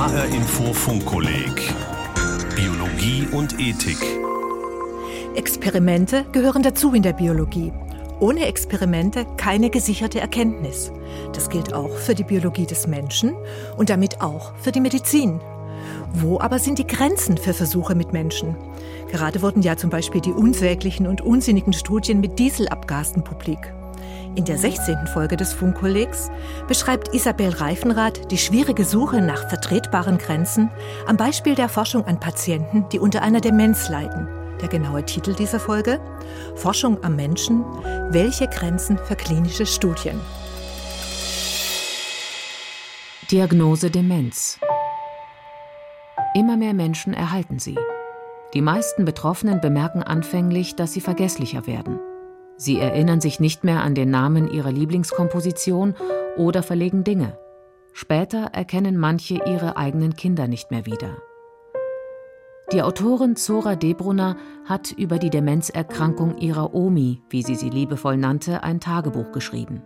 HR 0.00 0.24
Info 0.28 0.72
Funkkolleg 0.72 1.74
Biologie 2.56 3.28
und 3.32 3.60
Ethik. 3.60 3.98
Experimente 5.34 6.24
gehören 6.32 6.62
dazu 6.62 6.94
in 6.94 7.02
der 7.02 7.12
Biologie. 7.12 7.70
Ohne 8.18 8.46
Experimente 8.46 9.26
keine 9.36 9.68
gesicherte 9.68 10.18
Erkenntnis. 10.18 10.90
Das 11.34 11.50
gilt 11.50 11.74
auch 11.74 11.94
für 11.98 12.14
die 12.14 12.24
Biologie 12.24 12.64
des 12.64 12.86
Menschen 12.86 13.34
und 13.76 13.90
damit 13.90 14.22
auch 14.22 14.54
für 14.56 14.72
die 14.72 14.80
Medizin. 14.80 15.38
Wo 16.14 16.40
aber 16.40 16.60
sind 16.60 16.78
die 16.78 16.86
Grenzen 16.86 17.36
für 17.36 17.52
Versuche 17.52 17.94
mit 17.94 18.14
Menschen? 18.14 18.56
Gerade 19.12 19.42
wurden 19.42 19.60
ja 19.60 19.76
zum 19.76 19.90
Beispiel 19.90 20.22
die 20.22 20.32
unsäglichen 20.32 21.06
und 21.06 21.20
unsinnigen 21.20 21.74
Studien 21.74 22.20
mit 22.20 22.38
Dieselabgasen 22.38 23.22
publik. 23.22 23.74
In 24.36 24.44
der 24.44 24.58
16. 24.58 25.08
Folge 25.08 25.36
des 25.36 25.52
Funkkollegs 25.52 26.30
beschreibt 26.68 27.12
Isabel 27.14 27.48
Reifenrath 27.48 28.30
die 28.30 28.38
schwierige 28.38 28.84
Suche 28.84 29.20
nach 29.20 29.48
vertretbaren 29.48 30.18
Grenzen 30.18 30.70
am 31.06 31.16
Beispiel 31.16 31.56
der 31.56 31.68
Forschung 31.68 32.04
an 32.06 32.20
Patienten, 32.20 32.88
die 32.90 33.00
unter 33.00 33.22
einer 33.22 33.40
Demenz 33.40 33.88
leiden. 33.88 34.28
Der 34.60 34.68
genaue 34.68 35.04
Titel 35.04 35.34
dieser 35.34 35.58
Folge? 35.58 36.00
Forschung 36.54 37.02
am 37.02 37.16
Menschen. 37.16 37.64
Welche 38.10 38.46
Grenzen 38.46 38.98
für 38.98 39.16
klinische 39.16 39.66
Studien? 39.66 40.20
Diagnose 43.30 43.90
Demenz. 43.90 44.60
Immer 46.34 46.56
mehr 46.56 46.74
Menschen 46.74 47.14
erhalten 47.14 47.58
sie. 47.58 47.78
Die 48.54 48.62
meisten 48.62 49.04
Betroffenen 49.04 49.60
bemerken 49.60 50.02
anfänglich, 50.02 50.76
dass 50.76 50.92
sie 50.92 51.00
vergesslicher 51.00 51.66
werden. 51.66 51.98
Sie 52.60 52.78
erinnern 52.78 53.22
sich 53.22 53.40
nicht 53.40 53.64
mehr 53.64 53.82
an 53.82 53.94
den 53.94 54.10
Namen 54.10 54.50
ihrer 54.50 54.70
Lieblingskomposition 54.70 55.94
oder 56.36 56.62
verlegen 56.62 57.04
Dinge. 57.04 57.38
Später 57.94 58.50
erkennen 58.52 58.98
manche 58.98 59.36
ihre 59.46 59.78
eigenen 59.78 60.14
Kinder 60.14 60.46
nicht 60.46 60.70
mehr 60.70 60.84
wieder. 60.84 61.22
Die 62.70 62.82
Autorin 62.82 63.34
Zora 63.34 63.76
Debrunner 63.76 64.36
hat 64.66 64.92
über 64.92 65.18
die 65.18 65.30
Demenzerkrankung 65.30 66.36
ihrer 66.36 66.74
Omi, 66.74 67.22
wie 67.30 67.42
sie 67.42 67.54
sie 67.54 67.70
liebevoll 67.70 68.18
nannte, 68.18 68.62
ein 68.62 68.78
Tagebuch 68.78 69.32
geschrieben. 69.32 69.82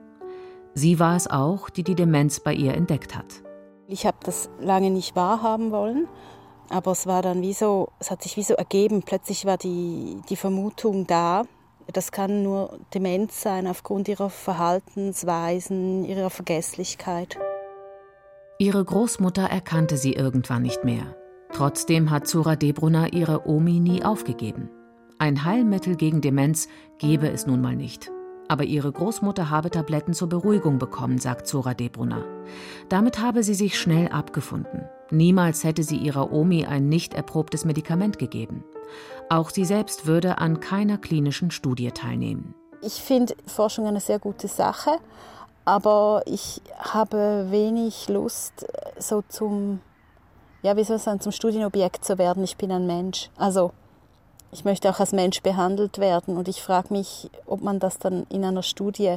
Sie 0.74 0.98
war 0.98 1.14
es 1.14 1.30
auch, 1.30 1.70
die 1.70 1.84
die 1.84 1.94
Demenz 1.94 2.40
bei 2.40 2.54
ihr 2.54 2.74
entdeckt 2.74 3.16
hat. 3.16 3.44
Ich 3.86 4.04
habe 4.04 4.16
das 4.24 4.50
lange 4.58 4.90
nicht 4.90 5.14
wahrhaben 5.14 5.70
wollen, 5.70 6.08
aber 6.70 6.90
es 6.90 7.06
war 7.06 7.22
dann 7.22 7.40
wie 7.40 7.52
so, 7.52 7.90
es 8.00 8.10
hat 8.10 8.24
sich 8.24 8.36
wie 8.36 8.42
so 8.42 8.54
ergeben. 8.54 9.04
Plötzlich 9.04 9.46
war 9.46 9.58
die, 9.58 10.20
die 10.28 10.36
Vermutung 10.36 11.06
da, 11.06 11.44
das 11.92 12.12
kann 12.12 12.42
nur 12.42 12.78
Demenz 12.94 13.42
sein 13.42 13.66
aufgrund 13.66 14.08
ihrer 14.08 14.30
Verhaltensweisen, 14.30 16.04
ihrer 16.04 16.30
Vergesslichkeit. 16.30 17.38
Ihre 18.58 18.84
Großmutter 18.84 19.42
erkannte 19.42 19.96
sie 19.96 20.12
irgendwann 20.12 20.62
nicht 20.62 20.84
mehr. 20.84 21.16
Trotzdem 21.52 22.10
hat 22.10 22.26
Zura 22.26 22.56
Debrunner 22.56 23.12
ihre 23.12 23.48
Omi 23.48 23.80
nie 23.80 24.04
aufgegeben. 24.04 24.70
Ein 25.18 25.44
Heilmittel 25.44 25.96
gegen 25.96 26.20
Demenz 26.20 26.68
gebe 26.98 27.28
es 27.28 27.46
nun 27.46 27.60
mal 27.60 27.76
nicht. 27.76 28.10
Aber 28.48 28.64
ihre 28.64 28.92
Großmutter 28.92 29.50
habe 29.50 29.70
Tabletten 29.70 30.12
zur 30.12 30.28
Beruhigung 30.28 30.78
bekommen, 30.78 31.18
sagt 31.18 31.46
Zora 31.46 31.74
Debrunner. 31.74 32.24
Damit 32.88 33.20
habe 33.20 33.42
sie 33.42 33.54
sich 33.54 33.78
schnell 33.78 34.08
abgefunden. 34.08 34.82
Niemals 35.10 35.64
hätte 35.64 35.82
sie 35.82 35.96
ihrer 35.96 36.32
Omi 36.32 36.66
ein 36.66 36.88
nicht 36.88 37.14
erprobtes 37.14 37.64
Medikament 37.64 38.18
gegeben. 38.18 38.64
Auch 39.28 39.50
sie 39.50 39.64
selbst 39.64 40.06
würde 40.06 40.38
an 40.38 40.60
keiner 40.60 40.98
klinischen 40.98 41.50
Studie 41.50 41.90
teilnehmen. 41.90 42.54
Ich 42.82 42.94
finde 42.94 43.34
Forschung 43.46 43.86
eine 43.86 44.00
sehr 44.00 44.18
gute 44.18 44.48
Sache, 44.48 44.98
aber 45.64 46.22
ich 46.26 46.60
habe 46.78 47.46
wenig 47.50 48.08
Lust, 48.08 48.66
so 48.98 49.22
zum, 49.28 49.80
ja, 50.62 50.76
wie 50.76 50.84
soll 50.84 50.96
ich 50.96 51.02
sagen, 51.02 51.20
zum 51.20 51.32
Studienobjekt 51.32 52.04
zu 52.04 52.18
werden. 52.18 52.44
Ich 52.44 52.56
bin 52.56 52.70
ein 52.70 52.86
Mensch. 52.86 53.30
Also 53.36 53.72
ich 54.52 54.64
möchte 54.64 54.90
auch 54.90 55.00
als 55.00 55.12
Mensch 55.12 55.42
behandelt 55.42 55.98
werden 55.98 56.36
und 56.36 56.46
ich 56.48 56.62
frage 56.62 56.92
mich, 56.92 57.30
ob 57.46 57.62
man 57.62 57.80
das 57.80 57.98
dann 57.98 58.24
in 58.28 58.44
einer 58.44 58.62
Studie 58.62 59.16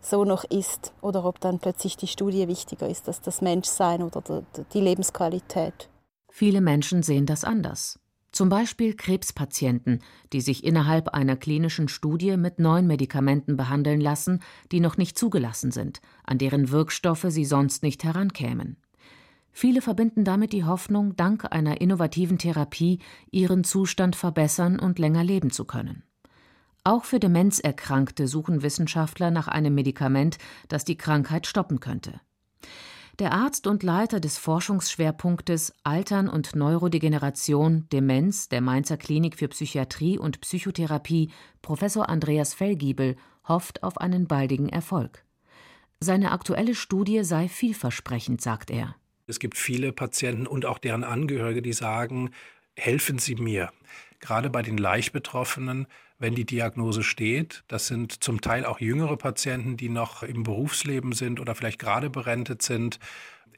so 0.00 0.24
noch 0.24 0.44
ist 0.44 0.92
oder 1.00 1.24
ob 1.24 1.40
dann 1.40 1.58
plötzlich 1.58 1.96
die 1.96 2.06
Studie 2.06 2.48
wichtiger 2.48 2.88
ist 2.88 3.08
als 3.08 3.20
das 3.20 3.40
Menschsein 3.40 4.02
oder 4.02 4.42
die 4.72 4.80
Lebensqualität. 4.80 5.88
Viele 6.30 6.60
Menschen 6.60 7.02
sehen 7.02 7.26
das 7.26 7.44
anders. 7.44 7.98
Zum 8.30 8.50
Beispiel 8.50 8.94
Krebspatienten, 8.94 10.00
die 10.32 10.40
sich 10.40 10.62
innerhalb 10.62 11.08
einer 11.08 11.36
klinischen 11.36 11.88
Studie 11.88 12.36
mit 12.36 12.58
neuen 12.58 12.86
Medikamenten 12.86 13.56
behandeln 13.56 14.00
lassen, 14.00 14.40
die 14.70 14.80
noch 14.80 14.96
nicht 14.96 15.18
zugelassen 15.18 15.70
sind, 15.70 16.00
an 16.24 16.38
deren 16.38 16.70
Wirkstoffe 16.70 17.26
sie 17.28 17.44
sonst 17.44 17.82
nicht 17.82 18.04
herankämen. 18.04 18.76
Viele 19.50 19.82
verbinden 19.82 20.24
damit 20.24 20.52
die 20.52 20.64
Hoffnung, 20.64 21.16
dank 21.16 21.50
einer 21.50 21.80
innovativen 21.80 22.38
Therapie 22.38 23.00
ihren 23.30 23.64
Zustand 23.64 24.14
verbessern 24.14 24.78
und 24.78 24.98
länger 24.98 25.24
leben 25.24 25.50
zu 25.50 25.64
können. 25.64 26.04
Auch 26.88 27.04
für 27.04 27.20
Demenzerkrankte 27.20 28.26
suchen 28.26 28.62
Wissenschaftler 28.62 29.30
nach 29.30 29.46
einem 29.46 29.74
Medikament, 29.74 30.38
das 30.68 30.86
die 30.86 30.96
Krankheit 30.96 31.46
stoppen 31.46 31.80
könnte. 31.80 32.18
Der 33.18 33.34
Arzt 33.34 33.66
und 33.66 33.82
Leiter 33.82 34.20
des 34.20 34.38
Forschungsschwerpunktes 34.38 35.74
Altern 35.82 36.30
und 36.30 36.56
Neurodegeneration 36.56 37.86
Demenz 37.92 38.48
der 38.48 38.62
Mainzer 38.62 38.96
Klinik 38.96 39.36
für 39.36 39.48
Psychiatrie 39.48 40.18
und 40.18 40.40
Psychotherapie, 40.40 41.30
Professor 41.60 42.08
Andreas 42.08 42.54
Fellgiebel, 42.54 43.16
hofft 43.46 43.82
auf 43.82 43.98
einen 43.98 44.26
baldigen 44.26 44.70
Erfolg. 44.70 45.26
Seine 46.00 46.32
aktuelle 46.32 46.74
Studie 46.74 47.22
sei 47.22 47.50
vielversprechend, 47.50 48.40
sagt 48.40 48.70
er. 48.70 48.96
Es 49.26 49.38
gibt 49.38 49.58
viele 49.58 49.92
Patienten 49.92 50.46
und 50.46 50.64
auch 50.64 50.78
deren 50.78 51.04
Angehörige, 51.04 51.60
die 51.60 51.74
sagen, 51.74 52.30
helfen 52.76 53.18
Sie 53.18 53.34
mir. 53.34 53.68
Gerade 54.20 54.48
bei 54.48 54.62
den 54.62 54.78
Leichtbetroffenen 54.78 55.86
wenn 56.18 56.34
die 56.34 56.44
Diagnose 56.44 57.02
steht. 57.02 57.64
Das 57.68 57.86
sind 57.86 58.22
zum 58.22 58.40
Teil 58.40 58.64
auch 58.64 58.80
jüngere 58.80 59.16
Patienten, 59.16 59.76
die 59.76 59.88
noch 59.88 60.22
im 60.22 60.42
Berufsleben 60.42 61.12
sind 61.12 61.40
oder 61.40 61.54
vielleicht 61.54 61.78
gerade 61.78 62.10
berentet 62.10 62.62
sind. 62.62 62.98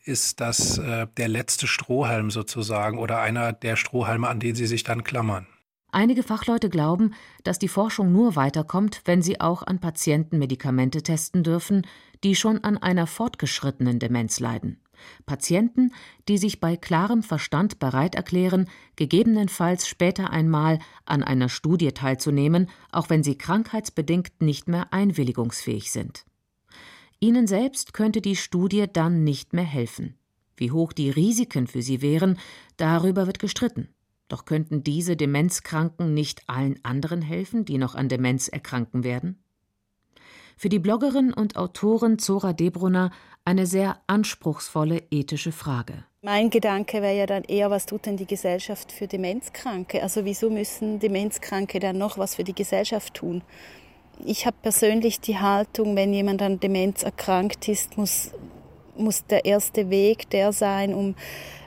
Ist 0.05 0.41
das 0.41 0.79
äh, 0.79 1.07
der 1.17 1.29
letzte 1.29 1.67
Strohhalm 1.67 2.31
sozusagen 2.31 2.99
oder 2.99 3.21
einer 3.21 3.53
der 3.53 3.77
Strohhalme, 3.77 4.29
an 4.29 4.41
den 4.41 4.55
sie 4.55 4.67
sich 4.67 4.83
dann 4.83 5.05
klammern? 5.05 5.47
Einige 5.93 6.23
Fachleute 6.23 6.71
glauben, 6.71 7.15
dass 7.43 7.59
die 7.59 7.69
Forschung 7.69 8.13
nur 8.13 8.37
weiterkommt, 8.37 9.03
wenn 9.07 9.23
sie 9.23 9.41
auch 9.41 9.63
an 9.63 9.81
Patienten 9.81 10.39
Medikamente 10.39 11.03
testen 11.03 11.43
dürfen, 11.43 11.87
die 12.23 12.37
schon 12.37 12.63
an 12.63 12.79
einer 12.79 13.07
fortgeschrittenen 13.07 13.99
Demenz 13.99 14.39
leiden. 14.39 14.81
Patienten, 15.27 15.93
die 16.29 16.39
sich 16.39 16.61
bei 16.61 16.77
klarem 16.77 17.23
Verstand 17.23 17.79
bereit 17.79 18.15
erklären, 18.15 18.69
gegebenenfalls 18.97 19.89
später 19.89 20.31
einmal 20.31 20.79
an 21.05 21.23
einer 21.23 21.49
Studie 21.49 21.93
teilzunehmen, 21.93 22.69
auch 22.93 23.11
wenn 23.11 23.23
sie 23.23 23.37
krankheitsbedingt 23.37 24.41
nicht 24.41 24.69
mehr 24.69 24.93
einwilligungsfähig 24.93 25.91
sind. 25.91 26.25
Ihnen 27.21 27.47
selbst 27.47 27.93
könnte 27.93 28.21
die 28.21 28.37
Studie 28.37 28.87
dann 28.91 29.25
nicht 29.25 29.53
mehr 29.53 29.65
helfen. 29.65 30.17
Wie 30.57 30.71
hoch 30.71 30.93
die 30.93 31.11
Risiken 31.11 31.67
für 31.67 31.83
sie 31.83 32.03
wären, 32.03 32.39
darüber 32.77 33.27
wird 33.27 33.39
gestritten. 33.39 33.89
Doch 34.29 34.45
könnten 34.45 34.85
diese 34.85 35.17
Demenzkranken 35.17 36.15
nicht 36.15 36.49
allen 36.49 36.83
anderen 36.85 37.21
helfen, 37.21 37.65
die 37.65 37.79
noch 37.79 37.95
an 37.95 38.09
Demenz 38.09 38.49
erkranken 38.49 39.05
werden? 39.05 39.43
Für 40.61 40.69
die 40.69 40.79
Bloggerin 40.79 41.33
und 41.33 41.57
Autorin 41.57 42.19
Zora 42.19 42.53
Debrunner 42.53 43.13
eine 43.47 43.65
sehr 43.65 43.97
anspruchsvolle 44.09 45.05
ethische 45.11 45.53
Frage. 45.53 46.05
Mein 46.21 46.51
Gedanke 46.51 47.01
wäre 47.01 47.17
ja 47.17 47.25
dann 47.25 47.45
eher, 47.45 47.71
was 47.71 47.87
tut 47.87 48.05
denn 48.05 48.19
die 48.19 48.27
Gesellschaft 48.27 48.93
für 48.93 49.07
Demenzkranke? 49.07 50.03
Also 50.03 50.27
wieso 50.27 50.51
müssen 50.51 50.99
Demenzkranke 50.99 51.81
dann 51.81 51.97
noch 51.97 52.19
was 52.19 52.35
für 52.35 52.45
die 52.45 52.55
Gesellschaft 52.55 53.15
tun? 53.15 53.41
Ich 54.23 54.45
habe 54.45 54.57
persönlich 54.61 55.19
die 55.19 55.39
Haltung, 55.39 55.97
wenn 55.97 56.13
jemand 56.13 56.43
an 56.43 56.61
Demenz 56.61 57.05
erkrankt 57.05 57.67
ist, 57.67 57.97
muss, 57.97 58.33
muss 58.99 59.25
der 59.25 59.47
erste 59.47 59.89
Weg 59.89 60.29
der 60.29 60.53
sein, 60.53 60.93
um 60.93 61.15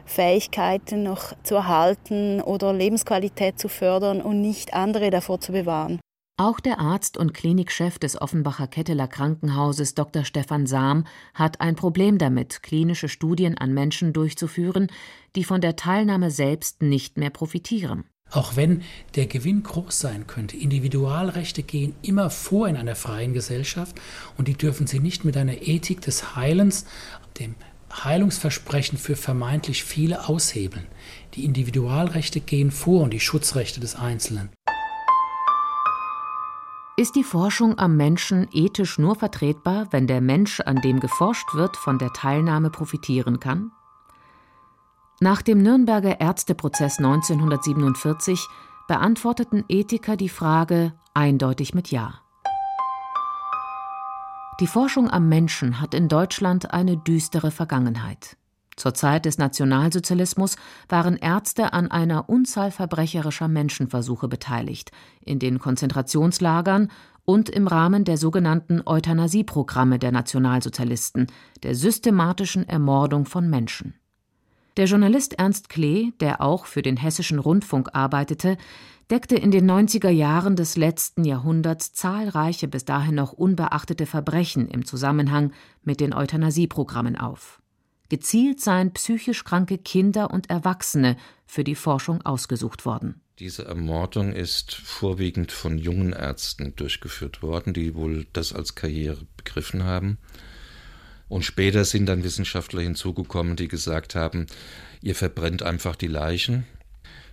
Fähigkeiten 0.05 1.01
noch 1.01 1.33
zu 1.41 1.55
erhalten 1.55 2.41
oder 2.41 2.71
Lebensqualität 2.71 3.57
zu 3.57 3.69
fördern 3.69 4.21
und 4.21 4.39
nicht 4.41 4.75
andere 4.75 5.09
davor 5.09 5.39
zu 5.39 5.51
bewahren. 5.51 5.99
Auch 6.35 6.59
der 6.59 6.79
Arzt 6.79 7.15
und 7.15 7.35
Klinikchef 7.35 7.99
des 7.99 8.19
Offenbacher 8.19 8.65
Ketteler 8.65 9.07
Krankenhauses 9.07 9.93
Dr. 9.93 10.25
Stefan 10.25 10.65
Sam 10.65 11.05
hat 11.35 11.61
ein 11.61 11.75
Problem 11.75 12.17
damit, 12.17 12.63
klinische 12.63 13.07
Studien 13.07 13.55
an 13.55 13.71
Menschen 13.71 14.13
durchzuführen, 14.13 14.87
die 15.35 15.43
von 15.43 15.61
der 15.61 15.75
Teilnahme 15.75 16.31
selbst 16.31 16.81
nicht 16.81 17.17
mehr 17.17 17.29
profitieren. 17.29 18.05
Auch 18.31 18.55
wenn 18.55 18.81
der 19.13 19.27
Gewinn 19.27 19.61
groß 19.61 19.99
sein 19.99 20.25
könnte, 20.25 20.57
Individualrechte 20.57 21.61
gehen 21.61 21.93
immer 22.01 22.31
vor 22.31 22.67
in 22.67 22.77
einer 22.77 22.95
freien 22.95 23.33
Gesellschaft 23.33 24.01
und 24.35 24.47
die 24.47 24.57
dürfen 24.57 24.87
sie 24.87 24.99
nicht 24.99 25.23
mit 25.25 25.37
einer 25.37 25.61
Ethik 25.61 26.01
des 26.01 26.35
Heilens, 26.35 26.87
dem 27.37 27.53
Heilungsversprechen 27.93 28.97
für 28.97 29.15
vermeintlich 29.15 29.83
viele 29.83 30.27
aushebeln. 30.27 30.87
Die 31.35 31.45
Individualrechte 31.45 32.39
gehen 32.39 32.71
vor 32.71 33.03
und 33.03 33.11
die 33.11 33.19
Schutzrechte 33.19 33.79
des 33.79 33.93
Einzelnen. 33.93 34.49
Ist 36.95 37.15
die 37.15 37.23
Forschung 37.23 37.79
am 37.79 37.97
Menschen 37.97 38.47
ethisch 38.51 38.99
nur 38.99 39.15
vertretbar, 39.15 39.87
wenn 39.89 40.05
der 40.05 40.21
Mensch, 40.21 40.59
an 40.59 40.79
dem 40.81 40.99
geforscht 40.99 41.55
wird, 41.55 41.75
von 41.75 41.97
der 41.97 42.13
Teilnahme 42.13 42.69
profitieren 42.69 43.39
kann? 43.39 43.71
Nach 45.19 45.41
dem 45.41 45.63
Nürnberger 45.63 46.21
Ärzteprozess 46.21 46.99
1947 46.99 48.47
beantworteten 48.87 49.65
Ethiker 49.69 50.17
die 50.17 50.29
Frage 50.29 50.93
eindeutig 51.15 51.73
mit 51.73 51.89
Ja. 51.89 52.21
Die 54.59 54.67
Forschung 54.67 55.09
am 55.09 55.27
Menschen 55.27 55.81
hat 55.81 55.95
in 55.95 56.07
Deutschland 56.07 56.75
eine 56.75 56.97
düstere 56.97 57.49
Vergangenheit. 57.49 58.37
Zur 58.75 58.93
Zeit 58.93 59.25
des 59.25 59.37
Nationalsozialismus 59.37 60.55
waren 60.89 61.15
Ärzte 61.17 61.73
an 61.73 61.91
einer 61.91 62.29
Unzahl 62.29 62.71
verbrecherischer 62.71 63.47
Menschenversuche 63.47 64.27
beteiligt, 64.27 64.91
in 65.21 65.39
den 65.39 65.59
Konzentrationslagern 65.59 66.89
und 67.25 67.49
im 67.49 67.67
Rahmen 67.67 68.03
der 68.03 68.17
sogenannten 68.17 68.81
Euthanasieprogramme 68.85 69.99
der 69.99 70.11
Nationalsozialisten, 70.11 71.27
der 71.61 71.75
systematischen 71.75 72.67
Ermordung 72.67 73.25
von 73.25 73.49
Menschen. 73.49 73.95
Der 74.75 74.85
Journalist 74.85 75.33
Ernst 75.33 75.69
Klee, 75.69 76.11
der 76.19 76.41
auch 76.41 76.65
für 76.65 76.81
den 76.81 76.97
Hessischen 76.97 77.37
Rundfunk 77.37 77.89
arbeitete, 77.93 78.57
deckte 79.11 79.35
in 79.35 79.51
den 79.51 79.69
90er 79.69 80.09
Jahren 80.09 80.55
des 80.55 80.77
letzten 80.77 81.25
Jahrhunderts 81.25 81.93
zahlreiche 81.93 82.67
bis 82.67 82.83
dahin 82.83 83.15
noch 83.15 83.33
unbeachtete 83.33 84.07
Verbrechen 84.07 84.67
im 84.67 84.85
Zusammenhang 84.85 85.51
mit 85.83 85.99
den 85.99 86.13
Euthanasieprogrammen 86.13 87.17
auf. 87.17 87.61
Gezielt 88.13 88.61
seien 88.61 88.93
psychisch 88.93 89.43
kranke 89.43 89.79
Kinder 89.79 90.29
und 90.29 90.51
Erwachsene 90.51 91.17
für 91.47 91.63
die 91.63 91.73
Forschung 91.73 92.21
ausgesucht 92.21 92.85
worden. 92.85 93.19
Diese 93.39 93.65
Ermordung 93.65 94.33
ist 94.33 94.75
vorwiegend 94.75 95.51
von 95.51 95.79
jungen 95.79 96.13
Ärzten 96.13 96.75
durchgeführt 96.75 97.41
worden, 97.41 97.73
die 97.73 97.95
wohl 97.95 98.27
das 98.31 98.53
als 98.53 98.75
Karriere 98.75 99.25
begriffen 99.35 99.83
haben. 99.83 100.19
Und 101.27 101.43
später 101.43 101.85
sind 101.85 102.05
dann 102.05 102.23
Wissenschaftler 102.23 102.81
hinzugekommen, 102.81 103.55
die 103.55 103.67
gesagt 103.67 104.13
haben, 104.13 104.45
ihr 105.01 105.15
verbrennt 105.15 105.63
einfach 105.63 105.95
die 105.95 106.05
Leichen. 106.05 106.67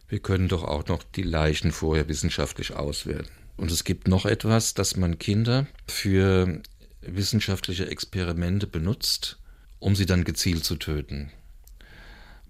Wir 0.09 0.21
können 0.21 0.49
doch 0.49 0.65
auch 0.65 0.87
noch 0.87 1.03
die 1.03 1.25
Leichen 1.25 1.73
vorher 1.73 2.09
wissenschaftlich 2.09 2.73
auswerten. 2.73 3.29
Und 3.59 3.71
es 3.71 3.85
gibt 3.85 4.09
noch 4.09 4.25
etwas, 4.25 4.73
dass 4.73 4.97
man 4.97 5.19
Kinder 5.19 5.67
für 5.87 6.63
wissenschaftliche 7.03 7.87
Experimente 7.87 8.67
benutzt, 8.67 9.40
um 9.81 9.97
sie 9.97 10.07
dann 10.07 10.25
gezielt 10.25 10.65
zu 10.65 10.77
töten. 10.77 11.33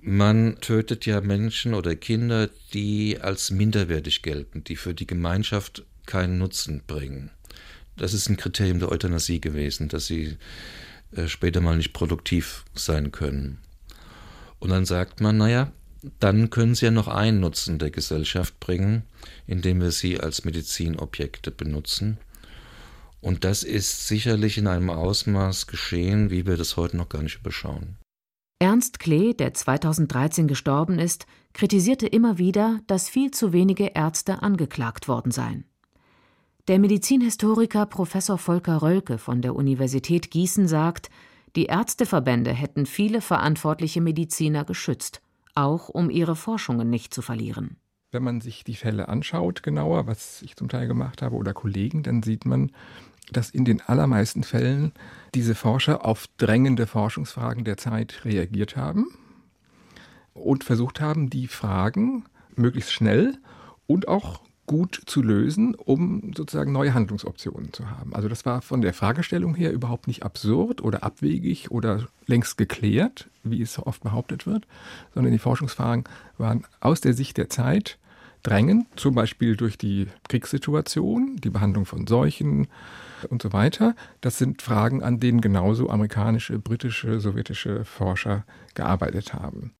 Man 0.02 0.56
tötet 0.60 1.06
ja 1.06 1.20
Menschen 1.20 1.74
oder 1.74 1.94
Kinder, 1.94 2.48
die 2.72 3.18
als 3.20 3.50
minderwertig 3.50 4.22
gelten, 4.22 4.64
die 4.64 4.76
für 4.76 4.94
die 4.94 5.06
Gemeinschaft 5.06 5.84
keinen 6.06 6.38
Nutzen 6.38 6.82
bringen. 6.86 7.30
Das 7.96 8.14
ist 8.14 8.28
ein 8.28 8.36
Kriterium 8.36 8.78
der 8.78 8.90
Euthanasie 8.90 9.40
gewesen, 9.40 9.88
dass 9.88 10.06
sie 10.06 10.36
äh, 11.12 11.28
später 11.28 11.60
mal 11.60 11.76
nicht 11.76 11.92
produktiv 11.92 12.64
sein 12.74 13.12
können. 13.12 13.58
Und 14.58 14.70
dann 14.70 14.86
sagt 14.86 15.20
man, 15.20 15.36
naja, 15.36 15.70
dann 16.18 16.48
können 16.48 16.74
sie 16.74 16.86
ja 16.86 16.90
noch 16.90 17.08
einen 17.08 17.40
Nutzen 17.40 17.78
der 17.78 17.90
Gesellschaft 17.90 18.58
bringen, 18.58 19.02
indem 19.46 19.80
wir 19.80 19.90
sie 19.90 20.18
als 20.18 20.44
Medizinobjekte 20.44 21.50
benutzen. 21.50 22.18
Und 23.20 23.44
das 23.44 23.62
ist 23.62 24.08
sicherlich 24.08 24.56
in 24.58 24.66
einem 24.66 24.90
Ausmaß 24.90 25.66
geschehen, 25.66 26.30
wie 26.30 26.46
wir 26.46 26.56
das 26.56 26.76
heute 26.76 26.96
noch 26.96 27.08
gar 27.08 27.22
nicht 27.22 27.40
überschauen. 27.40 27.98
Ernst 28.58 28.98
Klee, 28.98 29.32
der 29.32 29.54
2013 29.54 30.46
gestorben 30.46 30.98
ist, 30.98 31.26
kritisierte 31.54 32.06
immer 32.06 32.38
wieder, 32.38 32.80
dass 32.86 33.08
viel 33.08 33.30
zu 33.30 33.52
wenige 33.52 33.92
Ärzte 33.94 34.42
angeklagt 34.42 35.08
worden 35.08 35.32
seien. 35.32 35.64
Der 36.68 36.78
Medizinhistoriker 36.78 37.86
Professor 37.86 38.38
Volker 38.38 38.82
Rölke 38.82 39.18
von 39.18 39.42
der 39.42 39.56
Universität 39.56 40.30
Gießen 40.30 40.68
sagt, 40.68 41.10
die 41.56 41.66
Ärzteverbände 41.66 42.52
hätten 42.52 42.86
viele 42.86 43.20
verantwortliche 43.20 44.00
Mediziner 44.00 44.64
geschützt, 44.64 45.22
auch 45.54 45.88
um 45.88 46.10
ihre 46.10 46.36
Forschungen 46.36 46.88
nicht 46.90 47.12
zu 47.12 47.22
verlieren. 47.22 47.76
Wenn 48.12 48.24
man 48.24 48.40
sich 48.40 48.64
die 48.64 48.74
Fälle 48.74 49.08
anschaut, 49.08 49.62
genauer, 49.62 50.08
was 50.08 50.42
ich 50.42 50.56
zum 50.56 50.68
Teil 50.68 50.88
gemacht 50.88 51.22
habe 51.22 51.36
oder 51.36 51.54
Kollegen, 51.54 52.02
dann 52.02 52.24
sieht 52.24 52.44
man, 52.44 52.72
dass 53.30 53.50
in 53.50 53.64
den 53.64 53.80
allermeisten 53.80 54.42
Fällen 54.42 54.92
diese 55.34 55.54
Forscher 55.54 56.04
auf 56.04 56.26
drängende 56.36 56.88
Forschungsfragen 56.88 57.64
der 57.64 57.76
Zeit 57.76 58.24
reagiert 58.24 58.76
haben 58.76 59.06
und 60.34 60.64
versucht 60.64 61.00
haben, 61.00 61.30
die 61.30 61.46
Fragen 61.46 62.24
möglichst 62.56 62.92
schnell 62.92 63.38
und 63.86 64.08
auch 64.08 64.42
gut 64.66 65.02
zu 65.06 65.22
lösen, 65.22 65.74
um 65.74 66.32
sozusagen 66.36 66.72
neue 66.72 66.94
Handlungsoptionen 66.94 67.72
zu 67.72 67.90
haben. 67.90 68.14
Also 68.14 68.28
das 68.28 68.44
war 68.44 68.62
von 68.62 68.80
der 68.80 68.94
Fragestellung 68.94 69.54
her 69.54 69.72
überhaupt 69.72 70.06
nicht 70.06 70.22
absurd 70.22 70.80
oder 70.80 71.02
abwegig 71.02 71.70
oder 71.70 72.08
längst 72.26 72.56
geklärt, 72.56 73.28
wie 73.42 73.62
es 73.62 73.78
oft 73.78 74.02
behauptet 74.02 74.46
wird, 74.46 74.66
sondern 75.14 75.32
die 75.32 75.38
Forschungsfragen 75.38 76.04
waren 76.38 76.64
aus 76.80 77.00
der 77.00 77.14
Sicht 77.14 77.36
der 77.36 77.48
Zeit 77.48 77.98
drängend, 78.42 78.86
zum 78.96 79.14
Beispiel 79.14 79.56
durch 79.56 79.78
die 79.78 80.08
Kriegssituation, 80.28 81.36
die 81.36 81.50
Behandlung 81.50 81.86
von 81.86 82.06
Seuchen, 82.06 82.68
und 83.28 83.42
so 83.42 83.52
weiter. 83.52 83.94
Das 84.20 84.38
sind 84.38 84.62
Fragen, 84.62 85.02
an 85.02 85.18
denen 85.20 85.40
genauso 85.40 85.90
amerikanische, 85.90 86.58
britische, 86.58 87.20
sowjetische 87.20 87.84
Forscher 87.84 88.44
gearbeitet 88.74 89.34
haben. 89.34 89.74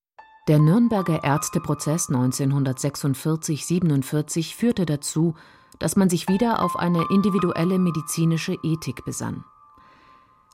Der 0.49 0.59
Nürnberger 0.59 1.23
Ärzteprozess 1.23 2.09
1946-47 2.11 4.57
führte 4.57 4.87
dazu, 4.87 5.35
dass 5.79 5.97
man 5.97 6.09
sich 6.11 6.29
wieder 6.29 6.63
auf 6.63 6.77
eine 6.77 7.05
individuelle 7.11 7.79
medizinische 7.79 8.59
Ethik 8.63 9.05
besann. 9.05 9.45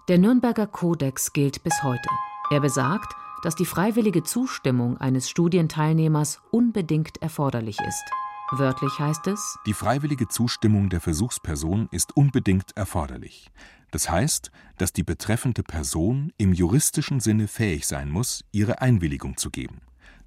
Der 0.09 0.19
Nürnberger 0.19 0.67
Kodex 0.67 1.33
gilt 1.33 1.63
bis 1.65 1.83
heute. 1.83 2.09
Er 2.51 2.61
besagt, 2.61 3.15
dass 3.43 3.55
die 3.55 3.67
freiwillige 3.67 4.23
Zustimmung 4.23 4.99
eines 4.99 5.29
Studienteilnehmers 5.29 6.41
unbedingt 6.51 7.21
erforderlich 7.23 7.79
ist. 7.81 8.05
Wörtlich 8.53 8.99
heißt 8.99 9.27
es 9.27 9.59
Die 9.67 9.75
freiwillige 9.75 10.29
Zustimmung 10.29 10.89
der 10.89 11.01
Versuchsperson 11.01 11.89
ist 11.91 12.17
unbedingt 12.17 12.77
erforderlich. 12.77 13.51
Das 13.91 14.09
heißt, 14.09 14.51
dass 14.79 14.93
die 14.93 15.03
betreffende 15.03 15.63
Person 15.63 16.33
im 16.39 16.53
juristischen 16.53 17.19
Sinne 17.19 17.49
fähig 17.49 17.87
sein 17.87 18.11
muss, 18.11 18.45
ihre 18.53 18.81
Einwilligung 18.81 19.37
zu 19.37 19.51
geben, 19.51 19.81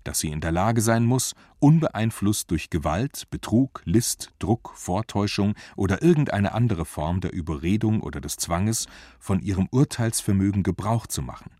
dass 0.04 0.20
sie 0.20 0.32
in 0.32 0.42
der 0.42 0.52
Lage 0.52 0.82
sein 0.82 1.06
muss, 1.06 1.34
unbeeinflusst 1.60 2.52
durch 2.52 2.70
Gewalt, 2.70 3.30
Betrug, 3.30 3.82
List, 3.86 4.34
Druck, 4.40 4.74
Vortäuschung 4.76 5.56
oder 5.76 6.02
irgendeine 6.02 6.54
andere 6.54 6.86
Form 6.86 7.22
der 7.22 7.34
Überredung 7.34 8.02
oder 8.02 8.20
des 8.20 8.36
Zwanges 8.38 8.88
von 9.20 9.40
ihrem 9.40 9.68
Urteilsvermögen 9.72 10.64
Gebrauch 10.64 11.08
zu 11.08 11.22
machen, 11.22 11.52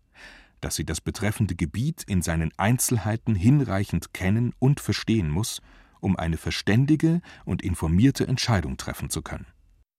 dass 0.60 0.76
sie 0.76 0.84
das 0.84 1.00
betreffende 1.00 1.54
Gebiet 1.54 2.04
in 2.06 2.22
seinen 2.22 2.52
Einzelheiten 2.56 3.34
hinreichend 3.34 4.12
kennen 4.12 4.52
und 4.58 4.80
verstehen 4.80 5.30
muss 5.30 5.60
um 6.00 6.16
eine 6.16 6.36
verständige 6.36 7.20
und 7.44 7.62
informierte 7.62 8.26
Entscheidung 8.26 8.76
treffen 8.76 9.10
zu 9.10 9.22
können. 9.22 9.46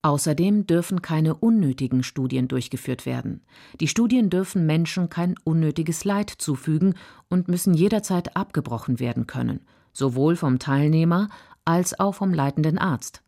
Außerdem 0.04 0.66
dürfen 0.66 1.00
keine 1.00 1.36
unnötigen 1.36 2.02
Studien 2.02 2.48
durchgeführt 2.48 3.06
werden. 3.06 3.42
Die 3.80 3.86
Studien 3.86 4.30
dürfen 4.30 4.66
Menschen 4.66 5.08
kein 5.08 5.36
unnötiges 5.44 6.04
Leid 6.04 6.30
zufügen 6.30 6.94
und 7.28 7.46
müssen 7.46 7.72
jederzeit 7.72 8.36
abgebrochen 8.36 8.98
werden 8.98 9.28
können, 9.28 9.60
sowohl 9.92 10.34
vom 10.34 10.58
Teilnehmer 10.58 11.28
als 11.64 11.98
auch 12.00 12.16
vom 12.16 12.34
leitenden 12.34 12.78
Arzt. 12.78 13.21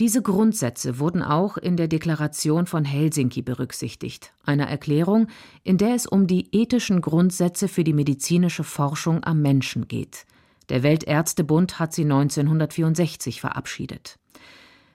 Diese 0.00 0.22
Grundsätze 0.22 0.98
wurden 0.98 1.22
auch 1.22 1.56
in 1.56 1.76
der 1.76 1.86
Deklaration 1.86 2.66
von 2.66 2.84
Helsinki 2.84 3.42
berücksichtigt, 3.42 4.32
einer 4.44 4.66
Erklärung, 4.66 5.28
in 5.62 5.78
der 5.78 5.94
es 5.94 6.06
um 6.06 6.26
die 6.26 6.48
ethischen 6.52 7.00
Grundsätze 7.00 7.68
für 7.68 7.84
die 7.84 7.92
medizinische 7.92 8.64
Forschung 8.64 9.22
am 9.22 9.40
Menschen 9.40 9.86
geht. 9.86 10.26
Der 10.68 10.82
Weltärztebund 10.82 11.78
hat 11.78 11.92
sie 11.92 12.02
1964 12.02 13.40
verabschiedet. 13.40 14.18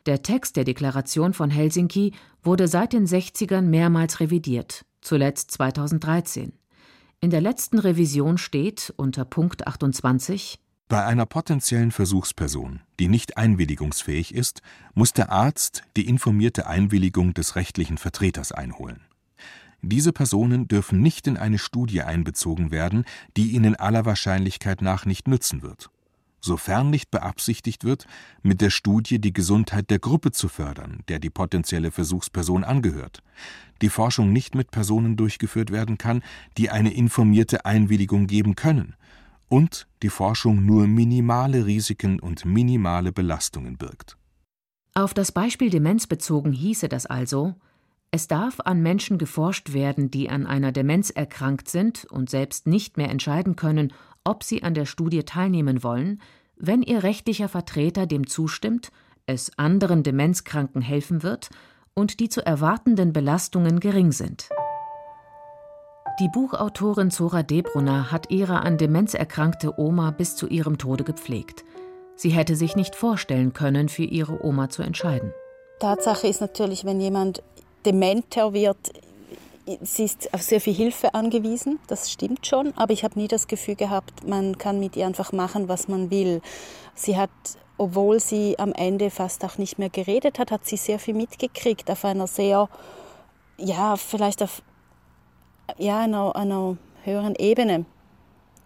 Der 0.05 0.21
Text 0.21 0.57
der 0.57 0.65
Deklaration 0.65 1.33
von 1.33 1.49
Helsinki 1.49 2.13
wurde 2.43 2.67
seit 2.67 2.91
den 2.91 3.05
60ern 3.05 3.61
mehrmals 3.61 4.19
revidiert, 4.19 4.85
zuletzt 5.01 5.51
2013. 5.51 6.51
In 7.21 7.29
der 7.29 7.41
letzten 7.41 7.79
Revision 7.79 8.37
steht 8.37 8.93
unter 8.97 9.23
Punkt 9.23 9.67
28 9.67 10.59
Bei 10.89 11.05
einer 11.05 11.27
potenziellen 11.27 11.91
Versuchsperson, 11.91 12.79
die 12.99 13.09
nicht 13.09 13.37
einwilligungsfähig 13.37 14.33
ist, 14.33 14.63
muss 14.95 15.13
der 15.13 15.31
Arzt 15.31 15.83
die 15.95 16.07
informierte 16.07 16.65
Einwilligung 16.65 17.35
des 17.35 17.55
rechtlichen 17.55 17.99
Vertreters 17.99 18.51
einholen. 18.51 19.01
Diese 19.83 20.11
Personen 20.11 20.67
dürfen 20.67 20.99
nicht 20.99 21.27
in 21.27 21.37
eine 21.37 21.59
Studie 21.59 22.01
einbezogen 22.01 22.71
werden, 22.71 23.05
die 23.37 23.51
ihnen 23.51 23.75
aller 23.75 24.05
Wahrscheinlichkeit 24.05 24.81
nach 24.81 25.05
nicht 25.05 25.27
nützen 25.27 25.61
wird. 25.61 25.91
Sofern 26.41 26.89
nicht 26.89 27.11
beabsichtigt 27.11 27.83
wird, 27.83 28.07
mit 28.41 28.59
der 28.59 28.71
Studie 28.71 29.21
die 29.21 29.33
Gesundheit 29.33 29.91
der 29.91 29.99
Gruppe 29.99 30.31
zu 30.31 30.47
fördern, 30.47 31.03
der 31.07 31.19
die 31.19 31.29
potenzielle 31.29 31.91
Versuchsperson 31.91 32.63
angehört, 32.63 33.21
die 33.83 33.89
Forschung 33.89 34.33
nicht 34.33 34.55
mit 34.55 34.71
Personen 34.71 35.17
durchgeführt 35.17 35.69
werden 35.69 35.99
kann, 35.99 36.23
die 36.57 36.71
eine 36.71 36.91
informierte 36.91 37.65
Einwilligung 37.65 38.25
geben 38.25 38.55
können, 38.55 38.95
und 39.49 39.87
die 40.03 40.09
Forschung 40.09 40.65
nur 40.65 40.87
minimale 40.87 41.65
Risiken 41.65 42.19
und 42.19 42.45
minimale 42.45 43.11
Belastungen 43.11 43.77
birgt. 43.77 44.17
Auf 44.93 45.13
das 45.13 45.31
Beispiel 45.31 45.69
Demenz 45.69 46.07
bezogen 46.07 46.51
hieße 46.51 46.87
das 46.87 47.05
also 47.05 47.55
Es 48.11 48.27
darf 48.27 48.59
an 48.61 48.81
Menschen 48.81 49.17
geforscht 49.17 49.73
werden, 49.73 50.09
die 50.09 50.29
an 50.29 50.47
einer 50.47 50.71
Demenz 50.71 51.09
erkrankt 51.09 51.69
sind 51.69 52.05
und 52.05 52.29
selbst 52.29 52.67
nicht 52.67 52.97
mehr 52.97 53.09
entscheiden 53.09 53.55
können, 53.55 53.93
ob 54.23 54.43
sie 54.43 54.63
an 54.63 54.73
der 54.73 54.85
Studie 54.85 55.23
teilnehmen 55.23 55.83
wollen, 55.83 56.21
wenn 56.55 56.81
ihr 56.81 57.03
rechtlicher 57.03 57.49
Vertreter 57.49 58.05
dem 58.05 58.27
zustimmt, 58.27 58.91
es 59.25 59.57
anderen 59.57 60.03
Demenzkranken 60.03 60.81
helfen 60.81 61.23
wird 61.23 61.49
und 61.93 62.19
die 62.19 62.29
zu 62.29 62.45
erwartenden 62.45 63.13
Belastungen 63.13 63.79
gering 63.79 64.11
sind. 64.11 64.49
Die 66.19 66.27
Buchautorin 66.27 67.11
Zora 67.11 67.43
Debrunner 67.43 68.11
hat 68.11 68.29
ihre 68.29 68.59
an 68.59 68.77
Demenz 68.77 69.13
erkrankte 69.13 69.79
Oma 69.79 70.11
bis 70.11 70.35
zu 70.35 70.47
ihrem 70.47 70.77
Tode 70.77 71.05
gepflegt. 71.05 71.63
Sie 72.17 72.31
hätte 72.31 72.57
sich 72.57 72.75
nicht 72.75 72.93
vorstellen 72.93 73.53
können, 73.53 73.87
für 73.87 74.03
ihre 74.03 74.43
Oma 74.43 74.69
zu 74.69 74.81
entscheiden. 74.81 75.33
Tatsache 75.79 76.27
ist 76.27 76.41
natürlich, 76.41 76.83
wenn 76.83 76.99
jemand 76.99 77.41
dementer 77.85 78.51
wird, 78.51 78.75
sie 79.81 80.03
ist 80.03 80.33
auf 80.33 80.41
sehr 80.41 80.59
viel 80.59 80.73
Hilfe 80.73 81.13
angewiesen, 81.13 81.79
das 81.87 82.11
stimmt 82.11 82.45
schon, 82.45 82.73
aber 82.75 82.91
ich 82.91 83.05
habe 83.05 83.17
nie 83.17 83.29
das 83.29 83.47
Gefühl 83.47 83.75
gehabt, 83.75 84.27
man 84.27 84.57
kann 84.57 84.77
mit 84.77 84.97
ihr 84.97 85.05
einfach 85.05 85.31
machen, 85.31 85.69
was 85.69 85.87
man 85.87 86.11
will. 86.11 86.41
Sie 86.95 87.15
hat, 87.15 87.29
obwohl 87.77 88.19
sie 88.19 88.59
am 88.59 88.73
Ende 88.73 89.09
fast 89.09 89.45
auch 89.45 89.57
nicht 89.57 89.79
mehr 89.79 89.89
geredet 89.89 90.37
hat, 90.37 90.51
hat 90.51 90.65
sie 90.65 90.75
sehr 90.75 90.99
viel 90.99 91.13
mitgekriegt 91.13 91.89
auf 91.89 92.03
einer 92.03 92.27
sehr, 92.27 92.67
ja, 93.57 93.95
vielleicht 93.95 94.43
auf 94.43 94.61
ja, 95.77 95.99
einer, 95.99 96.35
einer 96.35 96.77
höheren 97.03 97.35
Ebene. 97.35 97.85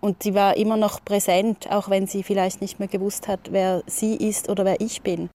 Und 0.02 0.24
sie 0.24 0.34
war 0.34 0.58
immer 0.58 0.78
noch 0.78 1.04
präsent, 1.04 1.72
auch 1.72 1.90
wenn 1.90 2.08
sie 2.08 2.24
vielleicht 2.24 2.62
nicht 2.62 2.80
mehr 2.80 2.88
gewusst 2.88 3.28
hat, 3.28 3.52
wer 3.52 3.84
sie 3.88 4.16
ist 4.16 4.50
oder 4.50 4.66
wer 4.66 4.82
ich 4.82 5.02
bin. 5.02 5.30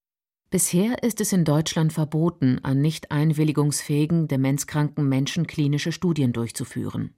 Bisher 0.51 1.03
ist 1.03 1.21
es 1.21 1.33
in 1.33 1.45
Deutschland 1.45 1.93
verboten, 1.93 2.61
an 2.63 2.81
nicht 2.81 3.11
einwilligungsfähigen, 3.11 4.29
demenzkranken 4.29 5.09
Menschen 5.09 5.47
klinische 5.47 5.93
Studien 5.93 6.33
durchzuführen. 6.33 7.15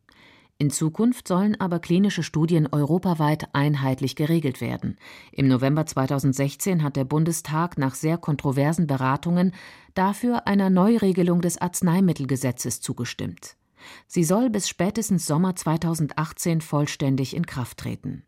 In 0.59 0.71
Zukunft 0.71 1.27
sollen 1.27 1.59
aber 1.59 1.79
klinische 1.79 2.23
Studien 2.23 2.69
europaweit 2.71 3.49
einheitlich 3.55 4.15
geregelt 4.15 4.61
werden. 4.61 4.99
Im 5.33 5.49
November 5.49 5.87
2016 5.87 6.83
hat 6.83 6.97
der 6.97 7.05
Bundestag 7.05 7.79
nach 7.79 7.95
sehr 7.95 8.19
kontroversen 8.19 8.87
Beratungen 8.87 9.55
dafür 9.95 10.47
einer 10.47 10.69
Neuregelung 10.69 11.41
des 11.41 11.57
Arzneimittelgesetzes 11.57 12.83
zugestimmt. 12.83 13.57
Sie 14.07 14.25
soll 14.25 14.51
bis 14.51 14.69
spätestens 14.69 15.27
Sommer 15.27 15.57
2018 15.57 16.61
vollständig 16.61 17.35
in 17.35 17.47
Kraft 17.47 17.79
treten. 17.79 18.25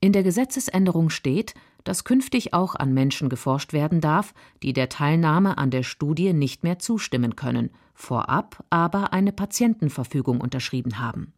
In 0.00 0.12
der 0.12 0.22
Gesetzesänderung 0.22 1.10
steht, 1.10 1.54
dass 1.84 2.04
künftig 2.04 2.54
auch 2.54 2.74
an 2.74 2.94
Menschen 2.94 3.28
geforscht 3.28 3.72
werden 3.72 4.00
darf, 4.00 4.34
die 4.62 4.72
der 4.72 4.88
Teilnahme 4.88 5.58
an 5.58 5.70
der 5.70 5.82
Studie 5.82 6.32
nicht 6.32 6.62
mehr 6.62 6.78
zustimmen 6.78 7.36
können, 7.36 7.70
vorab 7.94 8.64
aber 8.70 9.12
eine 9.12 9.32
Patientenverfügung 9.32 10.40
unterschrieben 10.40 10.98
haben. 10.98 11.34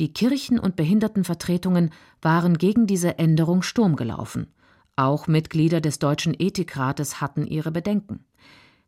Die 0.00 0.12
Kirchen- 0.12 0.60
und 0.60 0.76
Behindertenvertretungen 0.76 1.90
waren 2.22 2.56
gegen 2.56 2.86
diese 2.86 3.18
Änderung 3.18 3.62
Sturm 3.62 3.96
gelaufen. 3.96 4.54
Auch 4.94 5.26
Mitglieder 5.26 5.80
des 5.80 5.98
Deutschen 5.98 6.34
Ethikrates 6.38 7.20
hatten 7.20 7.46
ihre 7.46 7.72
Bedenken. 7.72 8.24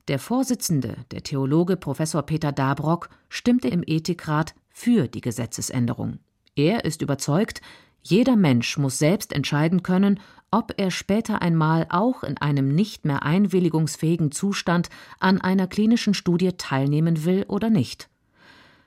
Der 0.08 0.18
Vorsitzende, 0.18 0.96
der 1.10 1.22
Theologe 1.22 1.76
Professor 1.76 2.22
Peter 2.22 2.52
Dabrock, 2.52 3.10
stimmte 3.28 3.68
im 3.68 3.82
Ethikrat 3.86 4.54
für 4.70 5.08
die 5.08 5.20
Gesetzesänderung. 5.20 6.18
Er 6.56 6.84
ist 6.84 7.02
überzeugt, 7.02 7.60
jeder 8.02 8.36
Mensch 8.36 8.78
muss 8.78 8.98
selbst 8.98 9.32
entscheiden 9.32 9.82
können, 9.82 10.20
ob 10.50 10.74
er 10.78 10.90
später 10.90 11.42
einmal 11.42 11.86
auch 11.90 12.24
in 12.24 12.38
einem 12.38 12.68
nicht 12.68 13.04
mehr 13.04 13.22
einwilligungsfähigen 13.22 14.32
Zustand 14.32 14.88
an 15.20 15.40
einer 15.40 15.66
klinischen 15.66 16.14
Studie 16.14 16.52
teilnehmen 16.52 17.24
will 17.24 17.44
oder 17.46 17.70
nicht. 17.70 18.08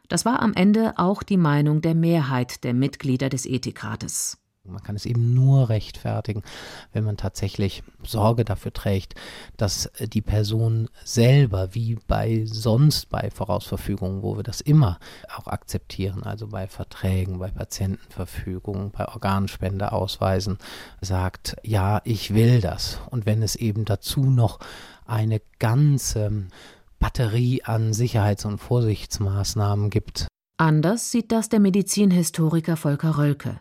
Das 0.10 0.26
war 0.26 0.42
am 0.42 0.54
Ende 0.54 0.94
auch 0.98 1.24
die 1.24 1.38
Meinung 1.38 1.82
der 1.82 1.96
Mehrheit 1.96 2.64
der 2.64 2.74
Mitglieder 2.74 3.30
des 3.30 3.46
Ethikrates. 3.46 4.43
Man 4.66 4.82
kann 4.82 4.96
es 4.96 5.06
eben 5.06 5.34
nur 5.34 5.68
rechtfertigen, 5.68 6.42
wenn 6.94 7.04
man 7.04 7.18
tatsächlich 7.18 7.84
Sorge 8.02 8.46
dafür 8.46 8.72
trägt, 8.72 9.14
dass 9.58 9.88
äh, 9.88 10.08
die 10.08 10.22
Person 10.22 10.88
selber, 11.04 11.76
wie 11.76 11.98
bei 12.08 12.46
sonst 12.46 13.10
bei 13.10 13.30
Vorausverfügungen, 13.30 14.24
wo 14.24 14.38
wir 14.38 14.44
das 14.44 14.62
immer 14.62 15.00
auch 15.36 15.48
akzeptieren, 15.48 16.24
also 16.24 16.48
bei 16.48 16.68
Verträgen, 16.68 17.40
bei 17.40 17.52
Patientenverfügungen, 17.52 18.92
bei 18.92 19.06
Organspendeausweisen, 19.06 20.58
sagt, 21.02 21.58
ja, 21.64 22.00
ich 22.06 22.34
will 22.34 22.62
das. 22.62 23.02
Und 23.12 23.26
wenn 23.26 23.44
es 23.44 23.58
eben 23.58 23.84
dazu 23.84 24.22
noch 24.22 24.60
eine 25.06 25.42
ganze 25.60 26.48
Batterie 27.00 27.64
an 27.64 27.92
Sicherheits- 27.92 28.46
und 28.46 28.60
Vorsichtsmaßnahmen 28.60 29.90
gibt. 29.90 30.28
Anders 30.56 31.12
sieht 31.12 31.34
das 31.34 31.50
der 31.50 31.60
Medizinhistoriker 31.60 32.78
Volker 32.78 33.18
Rölke. 33.18 33.60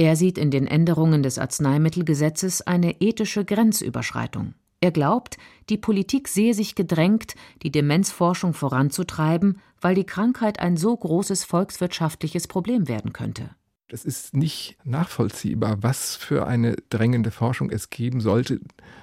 Er 0.00 0.16
sieht 0.16 0.38
in 0.38 0.50
den 0.50 0.66
Änderungen 0.66 1.22
des 1.22 1.38
Arzneimittelgesetzes 1.38 2.62
eine 2.62 3.02
ethische 3.02 3.44
Grenzüberschreitung. 3.44 4.54
Er 4.80 4.92
glaubt, 4.92 5.36
die 5.68 5.76
Politik 5.76 6.26
sehe 6.26 6.54
sich 6.54 6.74
gedrängt, 6.74 7.34
die 7.62 7.70
Demenzforschung 7.70 8.54
voranzutreiben, 8.54 9.60
weil 9.78 9.94
die 9.94 10.06
Krankheit 10.06 10.58
ein 10.58 10.78
so 10.78 10.96
großes 10.96 11.44
volkswirtschaftliches 11.44 12.48
Problem 12.48 12.88
werden 12.88 13.12
könnte. 13.12 13.50
Es 13.88 14.06
ist 14.06 14.34
nicht 14.34 14.78
nachvollziehbar, 14.84 15.82
was 15.82 16.16
für 16.16 16.46
eine 16.46 16.76
drängende 16.88 17.30
Forschung 17.30 17.68
es 17.68 17.90
geben 17.90 18.22
sollte, 18.22 18.58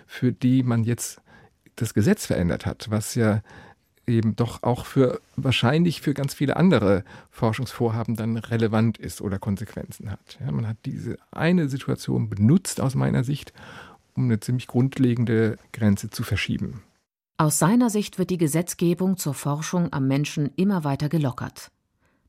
für 0.07 0.31
die 0.31 0.63
man 0.63 0.83
jetzt 0.83 1.21
das 1.75 1.93
Gesetz 1.93 2.25
verändert 2.25 2.65
hat, 2.65 2.87
was 2.89 3.13
ja 3.13 3.43
eben 4.07 4.35
doch 4.35 4.63
auch 4.63 4.85
für 4.85 5.21
wahrscheinlich 5.35 6.01
für 6.01 6.13
ganz 6.13 6.33
viele 6.33 6.55
andere 6.55 7.03
Forschungsvorhaben 7.29 8.15
dann 8.15 8.37
relevant 8.37 8.97
ist 8.97 9.21
oder 9.21 9.37
Konsequenzen 9.37 10.09
hat. 10.09 10.39
Ja, 10.39 10.51
man 10.51 10.67
hat 10.67 10.77
diese 10.85 11.17
eine 11.31 11.69
Situation 11.69 12.29
benutzt 12.29 12.81
aus 12.81 12.95
meiner 12.95 13.23
Sicht, 13.23 13.53
um 14.15 14.25
eine 14.25 14.39
ziemlich 14.39 14.67
grundlegende 14.67 15.57
Grenze 15.73 16.09
zu 16.09 16.23
verschieben. 16.23 16.83
Aus 17.37 17.59
seiner 17.59 17.91
Sicht 17.91 18.17
wird 18.17 18.31
die 18.31 18.39
Gesetzgebung 18.39 19.17
zur 19.17 19.35
Forschung 19.35 19.93
am 19.93 20.07
Menschen 20.07 20.51
immer 20.55 20.83
weiter 20.83 21.07
gelockert. 21.07 21.71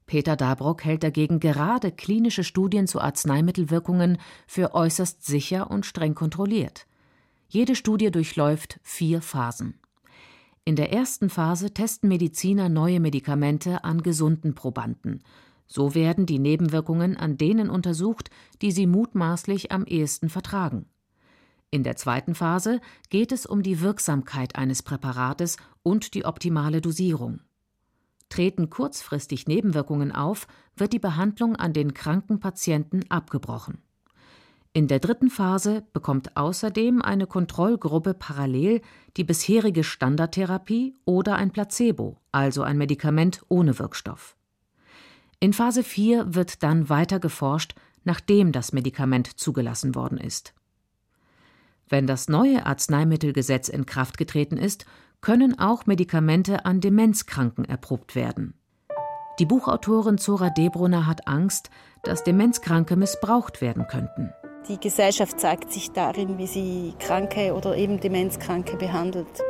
Peter 0.04 0.36
Dabrock 0.36 0.84
hält 0.84 1.02
dagegen 1.02 1.38
gerade 1.38 1.92
klinische 1.92 2.44
Studien 2.44 2.86
zu 2.86 3.00
Arzneimittelwirkungen 3.00 4.18
für 4.46 4.74
äußerst 4.74 5.24
sicher 5.24 5.70
und 5.70 5.86
streng 5.86 6.14
kontrolliert. 6.14 6.86
Jede 7.48 7.74
Studie 7.74 8.10
durchläuft 8.10 8.80
vier 8.82 9.22
Phasen. 9.22 9.78
In 10.68 10.76
der 10.76 10.92
ersten 10.92 11.30
Phase 11.30 11.72
testen 11.72 12.10
Mediziner 12.10 12.68
neue 12.68 13.00
Medikamente 13.00 13.84
an 13.84 14.02
gesunden 14.02 14.54
Probanden. 14.54 15.22
So 15.66 15.94
werden 15.94 16.26
die 16.26 16.38
Nebenwirkungen 16.38 17.16
an 17.16 17.38
denen 17.38 17.70
untersucht, 17.70 18.28
die 18.60 18.70
sie 18.70 18.86
mutmaßlich 18.86 19.72
am 19.72 19.86
ehesten 19.86 20.28
vertragen. 20.28 20.84
In 21.70 21.84
der 21.84 21.96
zweiten 21.96 22.34
Phase 22.34 22.82
geht 23.08 23.32
es 23.32 23.46
um 23.46 23.62
die 23.62 23.80
Wirksamkeit 23.80 24.56
eines 24.56 24.82
Präparates 24.82 25.56
und 25.82 26.12
die 26.12 26.26
optimale 26.26 26.82
Dosierung. 26.82 27.40
Treten 28.28 28.68
kurzfristig 28.68 29.46
Nebenwirkungen 29.46 30.12
auf, 30.12 30.46
wird 30.76 30.92
die 30.92 30.98
Behandlung 30.98 31.56
an 31.56 31.72
den 31.72 31.94
kranken 31.94 32.40
Patienten 32.40 33.10
abgebrochen. 33.10 33.78
In 34.72 34.86
der 34.86 34.98
dritten 34.98 35.30
Phase 35.30 35.84
bekommt 35.92 36.36
außerdem 36.36 37.02
eine 37.02 37.26
Kontrollgruppe 37.26 38.14
parallel 38.14 38.80
die 39.16 39.24
bisherige 39.24 39.82
Standardtherapie 39.82 40.94
oder 41.04 41.36
ein 41.36 41.50
Placebo, 41.50 42.20
also 42.32 42.62
ein 42.62 42.78
Medikament 42.78 43.42
ohne 43.48 43.78
Wirkstoff. 43.78 44.36
In 45.40 45.52
Phase 45.52 45.82
4 45.82 46.34
wird 46.34 46.62
dann 46.62 46.88
weiter 46.88 47.20
geforscht, 47.20 47.74
nachdem 48.04 48.52
das 48.52 48.72
Medikament 48.72 49.38
zugelassen 49.38 49.94
worden 49.94 50.18
ist. 50.18 50.54
Wenn 51.88 52.06
das 52.06 52.28
neue 52.28 52.66
Arzneimittelgesetz 52.66 53.68
in 53.68 53.86
Kraft 53.86 54.18
getreten 54.18 54.56
ist, 54.56 54.84
können 55.20 55.58
auch 55.58 55.86
Medikamente 55.86 56.64
an 56.64 56.80
Demenzkranken 56.80 57.64
erprobt 57.64 58.14
werden. 58.14 58.54
Die 59.38 59.46
Buchautorin 59.46 60.18
Zora 60.18 60.50
Debrunner 60.50 61.06
hat 61.06 61.26
Angst, 61.26 61.70
dass 62.02 62.24
Demenzkranke 62.24 62.96
missbraucht 62.96 63.60
werden 63.60 63.86
könnten. 63.86 64.32
Die 64.68 64.78
Gesellschaft 64.78 65.40
zeigt 65.40 65.72
sich 65.72 65.92
darin, 65.92 66.36
wie 66.36 66.46
sie 66.46 66.92
Kranke 66.98 67.54
oder 67.54 67.74
eben 67.74 68.00
Demenzkranke 68.00 68.76
behandelt. 68.76 69.42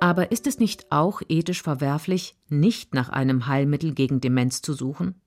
Aber 0.00 0.32
ist 0.32 0.48
es 0.48 0.58
nicht 0.58 0.86
auch 0.90 1.22
ethisch 1.28 1.62
verwerflich, 1.62 2.34
nicht 2.48 2.94
nach 2.94 3.08
einem 3.08 3.46
Heilmittel 3.46 3.94
gegen 3.94 4.20
Demenz 4.20 4.60
zu 4.60 4.72
suchen? 4.72 5.20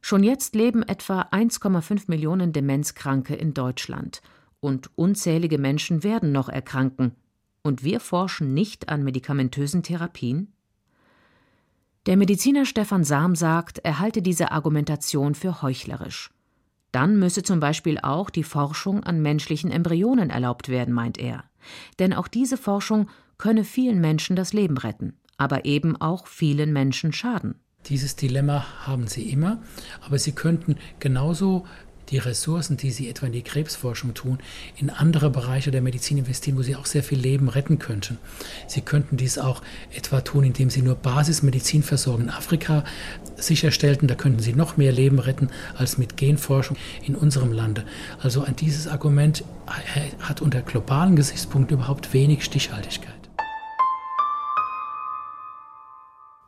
Schon 0.00 0.22
jetzt 0.22 0.54
leben 0.54 0.82
etwa 0.82 1.22
1,5 1.22 2.04
Millionen 2.06 2.54
Demenzkranke 2.54 3.34
in 3.34 3.52
Deutschland 3.52 4.22
und 4.60 4.96
unzählige 4.96 5.58
Menschen 5.58 6.04
werden 6.04 6.32
noch 6.32 6.48
erkranken. 6.48 7.16
Und 7.62 7.84
wir 7.84 8.00
forschen 8.00 8.54
nicht 8.54 8.88
an 8.88 9.02
medikamentösen 9.02 9.82
Therapien? 9.82 10.54
Der 12.06 12.16
Mediziner 12.16 12.64
Stefan 12.64 13.04
Sam 13.04 13.34
sagt, 13.34 13.80
er 13.80 13.98
halte 13.98 14.22
diese 14.22 14.52
Argumentation 14.52 15.34
für 15.34 15.60
heuchlerisch. 15.60 16.30
Dann 16.96 17.18
müsse 17.18 17.42
zum 17.42 17.60
Beispiel 17.60 17.98
auch 17.98 18.30
die 18.30 18.42
Forschung 18.42 19.04
an 19.04 19.20
menschlichen 19.20 19.70
Embryonen 19.70 20.30
erlaubt 20.30 20.70
werden, 20.70 20.94
meint 20.94 21.18
er. 21.18 21.44
Denn 21.98 22.14
auch 22.14 22.26
diese 22.26 22.56
Forschung 22.56 23.10
könne 23.36 23.64
vielen 23.64 24.00
Menschen 24.00 24.34
das 24.34 24.54
Leben 24.54 24.78
retten, 24.78 25.12
aber 25.36 25.66
eben 25.66 26.00
auch 26.00 26.26
vielen 26.26 26.72
Menschen 26.72 27.12
schaden. 27.12 27.60
Dieses 27.84 28.16
Dilemma 28.16 28.64
haben 28.86 29.08
sie 29.08 29.28
immer, 29.28 29.62
aber 30.06 30.18
sie 30.18 30.32
könnten 30.32 30.76
genauso 30.98 31.66
die 32.10 32.18
Ressourcen, 32.18 32.76
die 32.76 32.90
sie 32.90 33.08
etwa 33.08 33.26
in 33.26 33.32
die 33.32 33.42
Krebsforschung 33.42 34.14
tun, 34.14 34.38
in 34.76 34.90
andere 34.90 35.30
Bereiche 35.30 35.70
der 35.70 35.82
Medizin 35.82 36.18
investieren, 36.18 36.56
wo 36.56 36.62
sie 36.62 36.76
auch 36.76 36.86
sehr 36.86 37.02
viel 37.02 37.18
Leben 37.18 37.48
retten 37.48 37.78
könnten. 37.78 38.18
Sie 38.66 38.80
könnten 38.80 39.16
dies 39.16 39.38
auch 39.38 39.62
etwa 39.94 40.20
tun, 40.20 40.44
indem 40.44 40.70
sie 40.70 40.82
nur 40.82 40.94
Basismedizinversorgung 40.94 42.22
in 42.22 42.30
Afrika 42.30 42.84
sicherstellten. 43.36 44.08
Da 44.08 44.14
könnten 44.14 44.40
sie 44.40 44.52
noch 44.52 44.76
mehr 44.76 44.92
Leben 44.92 45.18
retten 45.18 45.48
als 45.74 45.98
mit 45.98 46.16
Genforschung 46.16 46.76
in 47.02 47.14
unserem 47.14 47.52
Lande. 47.52 47.84
Also 48.20 48.42
an 48.42 48.56
dieses 48.56 48.86
Argument 48.86 49.44
hat 50.20 50.40
unter 50.40 50.62
globalen 50.62 51.16
Gesichtspunkten 51.16 51.76
überhaupt 51.76 52.12
wenig 52.12 52.44
Stichhaltigkeit. 52.44 53.15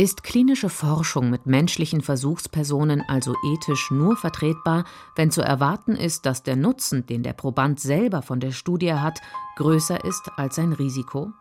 Ist 0.00 0.22
klinische 0.22 0.68
Forschung 0.68 1.28
mit 1.28 1.46
menschlichen 1.46 2.02
Versuchspersonen 2.02 3.02
also 3.08 3.34
ethisch 3.52 3.90
nur 3.90 4.16
vertretbar, 4.16 4.84
wenn 5.16 5.32
zu 5.32 5.42
erwarten 5.42 5.96
ist, 5.96 6.24
dass 6.24 6.44
der 6.44 6.54
Nutzen, 6.54 7.04
den 7.06 7.24
der 7.24 7.32
Proband 7.32 7.80
selber 7.80 8.22
von 8.22 8.38
der 8.38 8.52
Studie 8.52 8.94
hat, 8.94 9.18
größer 9.56 10.04
ist 10.04 10.30
als 10.36 10.54
sein 10.54 10.72
Risiko? 10.72 11.32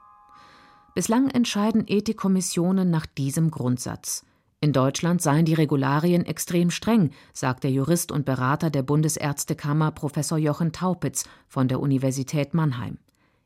Bislang 0.96 1.30
entscheiden 1.30 1.84
Ethikkommissionen 1.86 2.90
nach 2.90 3.06
diesem 3.06 3.52
Grundsatz. 3.52 4.26
In 4.60 4.74
Deutschland 4.74 5.22
seien 5.22 5.46
die 5.46 5.54
Regularien 5.54 6.26
extrem 6.26 6.72
streng, 6.72 7.12
sagt 7.34 7.64
der 7.64 7.70
Jurist 7.70 8.12
und 8.12 8.26
Berater 8.26 8.72
der 8.72 8.82
Bundesärztekammer 8.82 9.92
Professor 9.92 10.40
Jochen 10.40 10.72
Taupitz 10.72 11.26
von 11.48 11.68
der 11.68 11.80
Universität 11.80 12.56
Mannheim. 12.56 12.98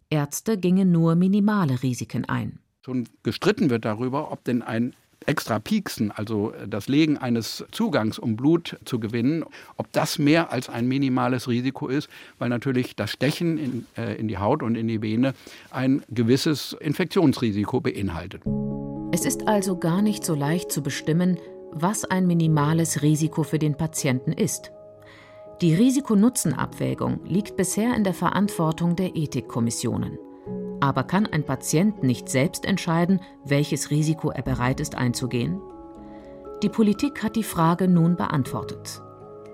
Ärzte 0.09 0.57
gingen 0.57 0.93
nur 0.93 1.15
minimale 1.15 1.83
Risiken 1.83 2.23
ein. 2.23 2.59
Schon 2.85 3.09
gestritten 3.23 3.69
wird 3.69 3.83
darüber, 3.83 4.31
ob 4.31 4.45
denn 4.45 4.61
ein 4.61 4.95
extra 5.25 5.59
Pieksen, 5.59 6.11
also 6.11 6.53
das 6.67 6.87
Legen 6.87 7.17
eines 7.17 7.65
Zugangs, 7.71 8.17
um 8.19 8.35
Blut 8.35 8.77
zu 8.85 8.99
gewinnen, 8.99 9.43
ob 9.77 9.91
das 9.91 10.19
mehr 10.19 10.51
als 10.51 10.69
ein 10.69 10.87
minimales 10.87 11.47
Risiko 11.47 11.87
ist, 11.87 12.09
weil 12.39 12.49
natürlich 12.49 12.95
das 12.95 13.11
Stechen 13.11 13.57
in, 13.57 13.85
äh, 13.97 14.15
in 14.15 14.27
die 14.27 14.37
Haut 14.37 14.63
und 14.63 14.75
in 14.75 14.87
die 14.87 15.01
Vene 15.01 15.33
ein 15.69 16.03
gewisses 16.09 16.75
Infektionsrisiko 16.79 17.81
beinhaltet. 17.81 18.43
Es 19.13 19.25
ist 19.25 19.47
also 19.47 19.77
gar 19.77 20.01
nicht 20.01 20.25
so 20.25 20.35
leicht 20.35 20.71
zu 20.71 20.81
bestimmen, 20.81 21.37
was 21.71 22.05
ein 22.05 22.27
minimales 22.27 23.01
Risiko 23.01 23.43
für 23.43 23.59
den 23.59 23.75
Patienten 23.75 24.31
ist. 24.31 24.71
Die 25.61 25.75
Risiko-Nutzen-Abwägung 25.75 27.19
liegt 27.25 27.55
bisher 27.55 27.95
in 27.95 28.03
der 28.03 28.15
Verantwortung 28.15 28.95
der 28.95 29.15
Ethikkommissionen. 29.15 30.17
Aber 30.81 31.03
kann 31.03 31.27
ein 31.27 31.45
Patient 31.45 32.03
nicht 32.03 32.27
selbst 32.27 32.65
entscheiden, 32.65 33.21
welches 33.45 33.91
Risiko 33.91 34.31
er 34.31 34.41
bereit 34.41 34.79
ist 34.81 34.95
einzugehen? 34.95 35.61
Die 36.63 36.69
Politik 36.69 37.23
hat 37.23 37.35
die 37.35 37.43
Frage 37.43 37.87
nun 37.87 38.17
beantwortet. 38.17 39.01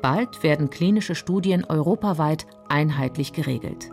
Bald 0.02 0.42
werden 0.42 0.70
klinische 0.70 1.16
Studien 1.16 1.66
europaweit 1.66 2.48
einheitlich 2.70 3.34
geregelt. 3.34 3.90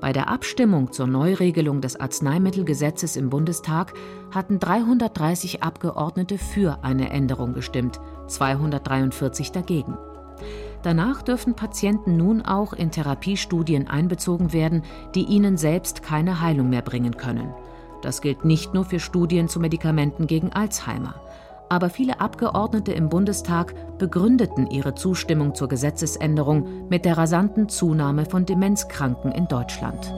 Bei 0.00 0.12
der 0.12 0.28
Abstimmung 0.28 0.92
zur 0.92 1.06
Neuregelung 1.06 1.80
des 1.80 1.98
Arzneimittelgesetzes 1.98 3.16
im 3.16 3.30
Bundestag 3.30 3.94
hatten 4.30 4.58
330 4.58 5.62
Abgeordnete 5.62 6.36
für 6.36 6.84
eine 6.84 7.08
Änderung 7.08 7.54
gestimmt, 7.54 8.00
243 8.26 9.52
dagegen. 9.52 9.96
Danach 10.86 11.22
dürfen 11.22 11.54
Patienten 11.54 12.16
nun 12.16 12.42
auch 12.42 12.72
in 12.72 12.92
Therapiestudien 12.92 13.88
einbezogen 13.88 14.52
werden, 14.52 14.82
die 15.16 15.24
ihnen 15.24 15.56
selbst 15.56 16.04
keine 16.04 16.40
Heilung 16.40 16.68
mehr 16.68 16.82
bringen 16.82 17.16
können. 17.16 17.52
Das 18.02 18.20
gilt 18.20 18.44
nicht 18.44 18.72
nur 18.72 18.84
für 18.84 19.00
Studien 19.00 19.48
zu 19.48 19.58
Medikamenten 19.58 20.28
gegen 20.28 20.52
Alzheimer. 20.52 21.16
Aber 21.68 21.90
viele 21.90 22.20
Abgeordnete 22.20 22.92
im 22.92 23.08
Bundestag 23.08 23.74
begründeten 23.98 24.70
ihre 24.70 24.94
Zustimmung 24.94 25.56
zur 25.56 25.66
Gesetzesänderung 25.66 26.86
mit 26.88 27.04
der 27.04 27.18
rasanten 27.18 27.68
Zunahme 27.68 28.24
von 28.24 28.46
Demenzkranken 28.46 29.32
in 29.32 29.48
Deutschland. 29.48 30.14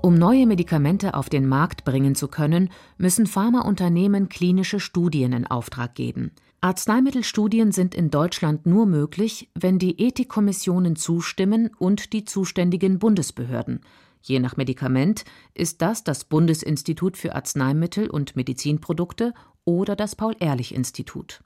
Um 0.00 0.14
neue 0.14 0.46
Medikamente 0.46 1.14
auf 1.14 1.28
den 1.28 1.48
Markt 1.48 1.84
bringen 1.84 2.14
zu 2.14 2.28
können, 2.28 2.70
müssen 2.98 3.26
Pharmaunternehmen 3.26 4.28
klinische 4.28 4.78
Studien 4.78 5.32
in 5.32 5.44
Auftrag 5.44 5.96
geben. 5.96 6.30
Arzneimittelstudien 6.64 7.72
sind 7.72 7.94
in 7.94 8.10
Deutschland 8.10 8.64
nur 8.64 8.86
möglich, 8.86 9.50
wenn 9.54 9.78
die 9.78 10.00
Ethikkommissionen 10.00 10.96
zustimmen 10.96 11.68
und 11.78 12.14
die 12.14 12.24
zuständigen 12.24 12.98
Bundesbehörden. 12.98 13.82
Je 14.22 14.38
nach 14.38 14.56
Medikament 14.56 15.26
ist 15.52 15.82
das 15.82 16.04
das 16.04 16.24
Bundesinstitut 16.24 17.18
für 17.18 17.34
Arzneimittel 17.34 18.08
und 18.08 18.34
Medizinprodukte 18.34 19.34
oder 19.66 19.94
das 19.94 20.16
Paul-Ehrlich-Institut. 20.16 21.44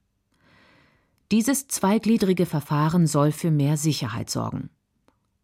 Dieses 1.32 1.66
zweigliedrige 1.66 2.46
Verfahren 2.46 3.08
soll 3.08 3.32
für 3.32 3.50
mehr 3.50 3.76
Sicherheit 3.76 4.30
sorgen. 4.30 4.70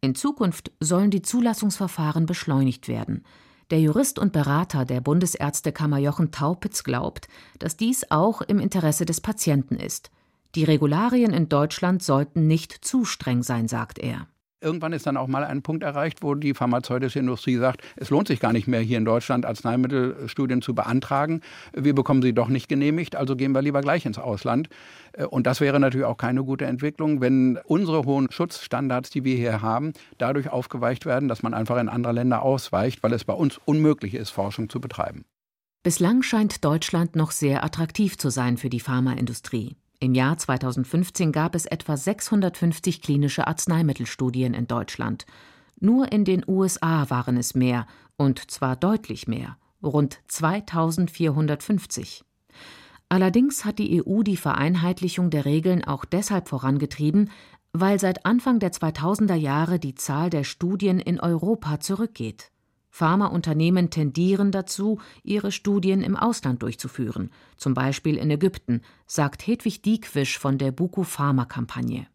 In 0.01 0.15
Zukunft 0.15 0.71
sollen 0.79 1.11
die 1.11 1.23
Zulassungsverfahren 1.23 2.27
beschleunigt 2.27 2.87
werden. 2.87 3.25
Der 3.75 3.81
Jurist 3.81 4.21
und 4.21 4.33
Berater 4.33 4.85
der 4.85 5.01
Bundesärztekammer 5.01 5.99
Jochen 5.99 6.31
Taupitz 6.31 6.85
glaubt, 6.85 7.27
dass 7.59 7.77
dies 7.77 8.09
auch 8.09 8.41
im 8.41 8.61
Interesse 8.61 9.05
des 9.05 9.21
Patienten 9.21 9.75
ist. 9.75 10.13
Die 10.55 10.63
Regularien 10.63 11.33
in 11.33 11.49
Deutschland 11.49 12.01
sollten 12.01 12.47
nicht 12.47 12.71
zu 12.85 13.05
streng 13.05 13.43
sein, 13.43 13.67
sagt 13.67 13.99
er. 13.99 14.29
Irgendwann 14.65 14.95
ist 14.95 15.07
dann 15.07 15.19
auch 15.19 15.29
mal 15.29 15.45
ein 15.45 15.61
Punkt 15.61 15.83
erreicht, 15.83 16.23
wo 16.23 16.35
die 16.35 16.55
pharmazeutische 16.55 17.19
Industrie 17.19 17.59
sagt, 17.59 17.83
es 17.97 18.09
lohnt 18.09 18.29
sich 18.29 18.41
gar 18.41 18.55
nicht 18.55 18.67
mehr 18.67 18.81
hier 18.81 18.97
in 18.97 19.05
Deutschland 19.05 19.45
Arzneimittelstudien 19.45 20.63
zu 20.63 20.75
beantragen. 20.75 21.43
Wir 21.75 21.95
bekommen 21.95 22.23
sie 22.23 22.33
doch 22.33 22.49
nicht 22.49 22.69
genehmigt, 22.69 23.15
also 23.15 23.37
gehen 23.37 23.53
wir 23.53 23.61
lieber 23.61 23.83
gleich 23.83 24.07
ins 24.07 24.19
Ausland. 24.19 24.71
Und 25.29 25.47
das 25.47 25.61
wäre 25.61 25.79
natürlich 25.79 26.07
auch 26.07 26.17
keine 26.17 26.43
gute 26.45 26.65
Entwicklung, 26.65 27.21
wenn 27.21 27.59
unsere 27.65 28.05
hohen 28.05 28.31
Schutzstandards, 28.31 29.11
die 29.11 29.25
wir 29.25 29.37
hier 29.37 29.61
haben, 29.61 29.93
dadurch 30.17 30.49
aufgeweicht 30.49 31.05
werden, 31.05 31.29
dass 31.29 31.43
man 31.43 31.53
einfach 31.53 31.79
in 31.79 31.91
andere 31.91 32.15
Länder 32.15 32.43
ausweicht, 32.43 33.03
weil 33.03 33.13
es 33.13 33.25
bei 33.25 33.35
uns 33.35 33.61
unmöglich 33.67 34.15
ist, 34.15 34.31
Forschung 34.31 34.71
zu 34.71 34.81
betreiben. 34.81 35.25
Bislang 35.83 36.23
scheint 36.23 36.65
Deutschland 36.65 37.15
noch 37.15 37.31
sehr 37.31 37.63
attraktiv 37.63 38.17
zu 38.17 38.31
sein 38.31 38.57
für 38.57 38.71
die 38.71 38.81
Pharmaindustrie. 38.81 39.77
Im 40.05 40.13
Jahr 40.13 40.37
2015 40.37 41.33
gab 41.33 41.55
es 41.55 41.65
etwa 41.65 41.97
650 41.97 43.01
klinische 43.01 43.47
Arzneimittelstudien 43.47 44.53
in 44.53 44.67
Deutschland. 44.67 45.25
Nur 45.81 46.13
in 46.13 46.27
den 46.27 46.45
USA 46.47 47.09
waren 47.09 47.39
es 47.39 47.55
mehr, 47.55 47.87
und 48.19 48.51
zwar 48.51 48.77
deutlich 48.77 49.29
mehr, 49.29 49.57
rund 49.83 50.19
2450. 50.29 52.23
Allerdings 53.09 53.65
hat 53.65 53.79
die 53.79 54.05
EU 54.07 54.23
die 54.23 54.37
Vereinheitlichung 54.37 55.31
der 55.31 55.47
Regeln 55.47 55.83
auch 55.83 56.05
deshalb 56.05 56.49
vorangetrieben, 56.49 57.31
weil 57.73 57.99
seit 57.99 58.27
Anfang 58.27 58.59
der 58.59 58.73
2000er 58.73 59.37
Jahre 59.37 59.79
die 59.79 59.95
Zahl 59.95 60.29
der 60.29 60.45
Studien 60.45 60.99
in 60.99 61.19
Europa 61.19 61.81
zurückgeht. 61.81 62.51
Pharmaunternehmen 62.95 63.91
tendieren 63.91 64.53
dazu, 64.53 65.01
ihre 65.25 65.51
Studien 65.51 66.01
im 66.01 66.15
Ausland 66.15 66.63
durchzuführen, 66.63 67.33
zum 67.57 67.75
Beispiel 67.75 68.17
in 68.17 68.31
Ägypten, 68.31 68.83
sagt 69.09 69.49
Hedwig 69.49 69.83
Diekwisch 69.83 70.39
von 70.39 70.59
der 70.59 70.71
Buku 70.71 71.03
Pharma 71.03 71.45
Kampagne. 71.45 72.07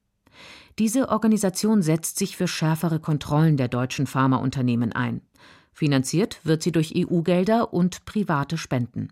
Diese 0.78 1.10
Organisation 1.10 1.82
setzt 1.82 2.18
sich 2.18 2.38
für 2.38 2.48
schärfere 2.48 3.02
Kontrollen 3.02 3.58
der 3.58 3.68
deutschen 3.68 4.08
Pharmaunternehmen 4.08 4.94
ein. 4.94 5.20
Finanziert 5.74 6.40
wird 6.46 6.64
sie 6.64 6.72
durch 6.72 6.94
EU-Gelder 6.96 7.74
und 7.74 8.06
private 8.06 8.58
Spenden. 8.58 9.10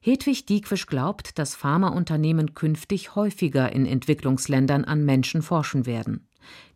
Hedwig 0.00 0.46
Diekwisch 0.46 0.88
glaubt, 0.88 1.38
dass 1.38 1.54
Pharmaunternehmen 1.54 2.54
künftig 2.54 3.14
häufiger 3.14 3.70
in 3.70 3.86
Entwicklungsländern 3.86 4.84
an 4.84 5.04
Menschen 5.04 5.42
forschen 5.42 5.86
werden. 5.86 6.26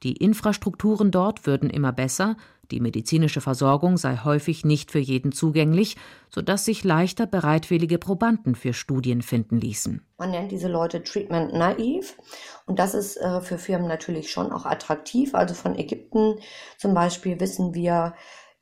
Die 0.04 0.12
Infrastrukturen 0.12 1.10
dort 1.10 1.44
würden 1.46 1.70
immer 1.70 1.92
besser, 1.92 2.36
die 2.70 2.80
medizinische 2.80 3.40
Versorgung 3.40 3.96
sei 3.96 4.18
häufig 4.24 4.64
nicht 4.64 4.90
für 4.90 4.98
jeden 4.98 5.32
zugänglich, 5.32 5.96
sodass 6.28 6.64
sich 6.64 6.84
leichter 6.84 7.26
bereitwillige 7.26 7.98
Probanden 7.98 8.54
für 8.54 8.72
Studien 8.72 9.22
finden 9.22 9.60
ließen. 9.60 10.04
Man 10.18 10.30
nennt 10.30 10.52
diese 10.52 10.68
Leute 10.68 11.02
Treatment 11.02 11.52
naive 11.52 12.14
und 12.66 12.78
das 12.78 12.94
ist 12.94 13.16
äh, 13.16 13.40
für 13.40 13.58
Firmen 13.58 13.88
natürlich 13.88 14.30
schon 14.30 14.52
auch 14.52 14.66
attraktiv. 14.66 15.34
Also 15.34 15.54
von 15.54 15.78
Ägypten 15.78 16.36
zum 16.78 16.94
Beispiel 16.94 17.40
wissen 17.40 17.74
wir, 17.74 18.14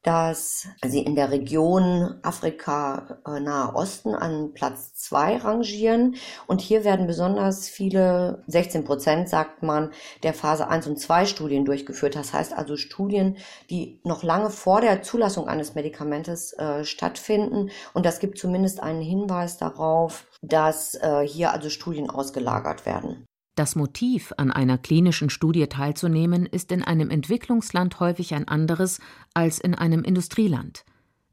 dass 0.09 0.66
sie 0.83 1.03
in 1.03 1.16
der 1.16 1.31
Region 1.31 2.14
Afrika 2.23 3.18
äh, 3.27 3.40
Nahe 3.40 3.75
Osten 3.75 4.14
an 4.14 4.55
Platz 4.55 4.94
zwei 4.94 5.37
rangieren. 5.37 6.16
Und 6.47 6.62
hier 6.62 6.83
werden 6.83 7.07
besonders 7.07 7.68
viele, 7.68 8.42
16 8.47 8.85
Prozent 8.85 9.29
sagt 9.29 9.62
man, 9.62 9.92
der 10.23 10.33
Phase 10.33 10.66
1 10.66 10.87
und 10.87 10.99
2 10.99 11.27
Studien 11.27 11.66
durchgeführt. 11.66 12.16
Das 12.16 12.33
heißt 12.33 12.55
also 12.55 12.79
Studien, 12.79 13.37
die 13.68 14.01
noch 14.03 14.23
lange 14.23 14.49
vor 14.49 14.81
der 14.81 15.03
Zulassung 15.03 15.47
eines 15.47 15.75
Medikamentes 15.75 16.55
äh, 16.55 16.87
stattfinden. 16.87 17.68
Und 17.92 18.07
das 18.07 18.18
gibt 18.18 18.38
zumindest 18.38 18.83
einen 18.83 19.03
Hinweis 19.03 19.59
darauf, 19.59 20.25
dass 20.40 20.94
äh, 20.94 21.21
hier 21.21 21.53
also 21.53 21.68
Studien 21.68 22.09
ausgelagert 22.09 22.87
werden. 22.87 23.28
Das 23.59 23.75
Motiv, 23.75 24.33
an 24.37 24.53
einer 24.53 24.79
klinischen 24.79 25.31
Studie 25.31 25.66
teilzunehmen, 25.66 26.47
ist 26.47 26.71
in 26.71 26.85
einem 26.85 27.11
Entwicklungsland 27.11 27.99
häufig 27.99 28.33
ein 28.33 28.47
anderes 28.47 29.01
als 29.35 29.59
in 29.59 29.75
einem 29.75 30.05
Industrieland. 30.05 30.85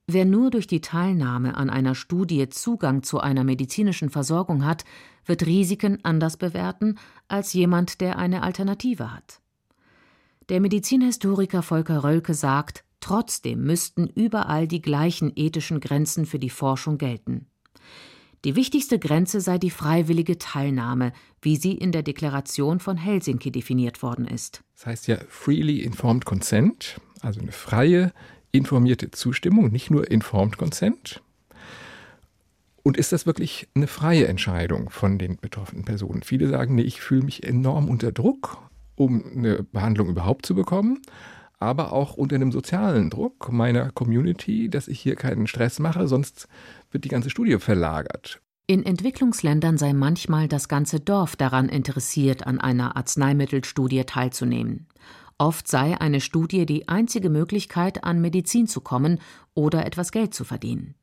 Wer 0.07 0.25
nur 0.25 0.49
durch 0.49 0.65
die 0.65 0.81
Teilnahme 0.81 1.55
an 1.55 1.69
einer 1.69 1.93
Studie 1.93 2.49
Zugang 2.49 3.03
zu 3.03 3.19
einer 3.19 3.43
medizinischen 3.43 4.09
Versorgung 4.09 4.65
hat, 4.65 4.85
wird 5.23 5.45
Risiken 5.45 5.99
anders 6.01 6.35
bewerten 6.35 6.97
als 7.27 7.53
jemand, 7.53 8.01
der 8.01 8.17
eine 8.17 8.41
Alternative 8.41 9.13
hat. 9.13 9.39
Der 10.49 10.59
Medizinhistoriker 10.61 11.61
Volker 11.61 12.03
Rölke 12.03 12.33
sagt, 12.33 12.85
trotzdem 13.01 13.61
müssten 13.61 14.07
überall 14.07 14.67
die 14.67 14.81
gleichen 14.81 15.31
ethischen 15.35 15.79
Grenzen 15.79 16.25
für 16.25 16.39
die 16.39 16.49
Forschung 16.49 16.97
gelten. 16.97 17.45
Die 18.43 18.55
wichtigste 18.55 18.99
Grenze 18.99 19.41
sei 19.41 19.57
die 19.57 19.69
freiwillige 19.69 20.37
Teilnahme, 20.37 21.13
wie 21.41 21.55
sie 21.55 21.73
in 21.73 21.91
der 21.91 22.03
Deklaration 22.03 22.79
von 22.79 22.97
Helsinki 22.97 23.51
definiert 23.51 24.03
worden 24.03 24.27
ist. 24.27 24.61
Das 24.75 24.85
heißt 24.85 25.07
ja 25.07 25.17
freely 25.29 25.79
informed 25.79 26.25
consent, 26.25 26.99
also 27.21 27.39
eine 27.39 27.51
freie, 27.51 28.11
informierte 28.51 29.11
Zustimmung, 29.11 29.71
nicht 29.71 29.89
nur 29.89 30.09
informed 30.11 30.57
consent. 30.57 31.21
Und 32.83 32.97
ist 32.97 33.11
das 33.11 33.25
wirklich 33.25 33.67
eine 33.73 33.87
freie 33.87 34.27
Entscheidung 34.27 34.91
von 34.91 35.17
den 35.17 35.37
betroffenen 35.37 35.85
Personen? 35.85 36.21
Viele 36.21 36.47
sagen, 36.47 36.75
nee, 36.75 36.83
ich 36.83 37.01
fühle 37.01 37.23
mich 37.23 37.43
enorm 37.43 37.89
unter 37.89 38.11
Druck, 38.11 38.59
um 38.95 39.23
eine 39.35 39.63
Behandlung 39.63 40.07
überhaupt 40.07 40.45
zu 40.45 40.53
bekommen, 40.53 41.01
aber 41.59 41.93
auch 41.93 42.15
unter 42.15 42.35
einem 42.35 42.51
sozialen 42.51 43.09
Druck 43.09 43.51
meiner 43.51 43.91
Community, 43.91 44.69
dass 44.69 44.87
ich 44.87 44.99
hier 44.99 45.15
keinen 45.15 45.47
Stress 45.47 45.79
mache, 45.79 46.07
sonst 46.07 46.47
wird 46.91 47.03
die 47.03 47.09
ganze 47.09 47.29
Studie 47.29 47.57
verlagert. 47.59 48.41
In 48.67 48.83
Entwicklungsländern 48.83 49.77
sei 49.77 49.93
manchmal 49.93 50.47
das 50.47 50.67
ganze 50.67 50.99
Dorf 50.99 51.35
daran 51.35 51.69
interessiert, 51.69 52.47
an 52.47 52.59
einer 52.59 52.97
Arzneimittelstudie 52.97 54.03
teilzunehmen. 54.05 54.87
Oft 55.37 55.67
sei 55.67 55.99
eine 55.99 56.21
Studie 56.21 56.65
die 56.65 56.87
einzige 56.87 57.29
Möglichkeit, 57.29 58.03
an 58.03 58.21
Medizin 58.21 58.67
zu 58.67 58.81
kommen 58.81 59.19
oder 59.53 59.85
etwas 59.85 60.11
Geld 60.11 60.33
zu 60.33 60.45
verdienen. 60.45 60.95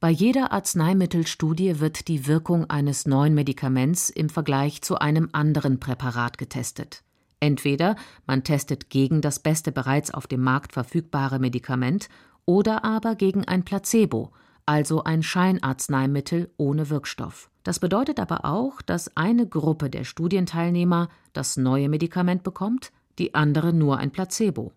Bei 0.00 0.10
jeder 0.10 0.52
Arzneimittelstudie 0.52 1.80
wird 1.80 2.08
die 2.08 2.26
Wirkung 2.26 2.70
eines 2.70 3.06
neuen 3.06 3.34
Medikaments 3.34 4.10
im 4.10 4.28
Vergleich 4.28 4.80
zu 4.80 4.98
einem 4.98 5.28
anderen 5.32 5.80
Präparat 5.80 6.38
getestet. 6.38 7.02
Entweder 7.40 7.96
man 8.26 8.44
testet 8.44 8.90
gegen 8.90 9.20
das 9.20 9.38
beste 9.38 9.72
bereits 9.72 10.12
auf 10.12 10.26
dem 10.26 10.42
Markt 10.42 10.72
verfügbare 10.72 11.38
Medikament 11.38 12.08
oder 12.44 12.84
aber 12.84 13.14
gegen 13.14 13.44
ein 13.44 13.64
Placebo, 13.64 14.32
also 14.66 15.04
ein 15.04 15.22
Scheinarzneimittel 15.22 16.50
ohne 16.56 16.90
Wirkstoff. 16.90 17.50
Das 17.62 17.78
bedeutet 17.78 18.18
aber 18.18 18.44
auch, 18.44 18.82
dass 18.82 19.16
eine 19.16 19.46
Gruppe 19.46 19.90
der 19.90 20.04
Studienteilnehmer 20.04 21.08
das 21.32 21.56
neue 21.56 21.88
Medikament 21.88 22.42
bekommt, 22.42 22.92
die 23.18 23.34
andere 23.34 23.72
nur 23.72 23.98
ein 23.98 24.10
Placebo. 24.10 24.72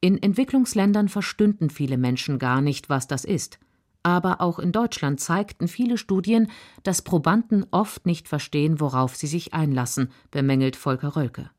In 0.00 0.20
Entwicklungsländern 0.20 1.08
verstünden 1.08 1.70
viele 1.70 1.96
Menschen 1.96 2.38
gar 2.38 2.60
nicht, 2.60 2.88
was 2.88 3.06
das 3.06 3.24
ist. 3.24 3.60
Aber 4.02 4.40
auch 4.40 4.58
in 4.58 4.72
Deutschland 4.72 5.20
zeigten 5.20 5.68
viele 5.68 5.96
Studien, 5.96 6.50
dass 6.82 7.02
Probanden 7.02 7.64
oft 7.70 8.04
nicht 8.04 8.26
verstehen, 8.26 8.80
worauf 8.80 9.14
sie 9.14 9.28
sich 9.28 9.54
einlassen, 9.54 10.10
bemängelt 10.32 10.74
Volker 10.74 11.14
Rölke. 11.14 11.50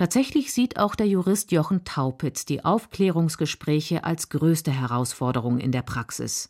Tatsächlich 0.00 0.54
sieht 0.54 0.78
auch 0.78 0.94
der 0.94 1.06
Jurist 1.06 1.52
Jochen 1.52 1.84
Taupitz 1.84 2.46
die 2.46 2.64
Aufklärungsgespräche 2.64 4.02
als 4.02 4.30
größte 4.30 4.70
Herausforderung 4.70 5.58
in 5.58 5.72
der 5.72 5.82
Praxis. 5.82 6.48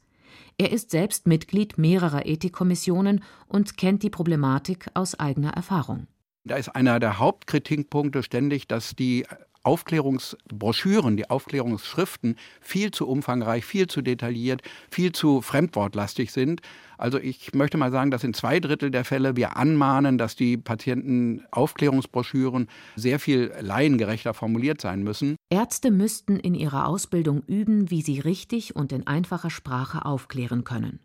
Er 0.56 0.70
ist 0.70 0.92
selbst 0.92 1.26
Mitglied 1.26 1.76
mehrerer 1.76 2.26
Ethikkommissionen 2.26 3.24
und 3.48 3.76
kennt 3.76 4.04
die 4.04 4.08
Problematik 4.08 4.86
aus 4.94 5.18
eigener 5.18 5.50
Erfahrung. 5.50 6.06
Da 6.44 6.58
ist 6.58 6.68
einer 6.68 7.00
der 7.00 7.18
Hauptkritikpunkte 7.18 8.22
ständig, 8.22 8.68
dass 8.68 8.94
die 8.94 9.26
Aufklärungsbroschüren, 9.62 11.16
die 11.16 11.28
Aufklärungsschriften 11.28 12.36
viel 12.60 12.90
zu 12.90 13.06
umfangreich, 13.06 13.64
viel 13.64 13.86
zu 13.86 14.02
detailliert, 14.02 14.62
viel 14.90 15.12
zu 15.12 15.42
fremdwortlastig 15.42 16.32
sind. 16.32 16.62
Also 16.96 17.18
ich 17.18 17.54
möchte 17.54 17.76
mal 17.76 17.90
sagen, 17.90 18.10
dass 18.10 18.24
in 18.24 18.34
zwei 18.34 18.60
Drittel 18.60 18.90
der 18.90 19.04
Fälle 19.04 19.36
wir 19.36 19.56
anmahnen, 19.56 20.18
dass 20.18 20.36
die 20.36 20.56
Patientenaufklärungsbroschüren 20.56 22.68
sehr 22.96 23.18
viel 23.18 23.52
laiengerechter 23.60 24.34
formuliert 24.34 24.80
sein 24.80 25.02
müssen. 25.02 25.36
Ärzte 25.50 25.90
müssten 25.90 26.36
in 26.36 26.54
ihrer 26.54 26.86
Ausbildung 26.86 27.42
üben, 27.46 27.90
wie 27.90 28.02
sie 28.02 28.20
richtig 28.20 28.76
und 28.76 28.92
in 28.92 29.06
einfacher 29.06 29.50
Sprache 29.50 30.04
aufklären 30.04 30.64
können. 30.64 31.00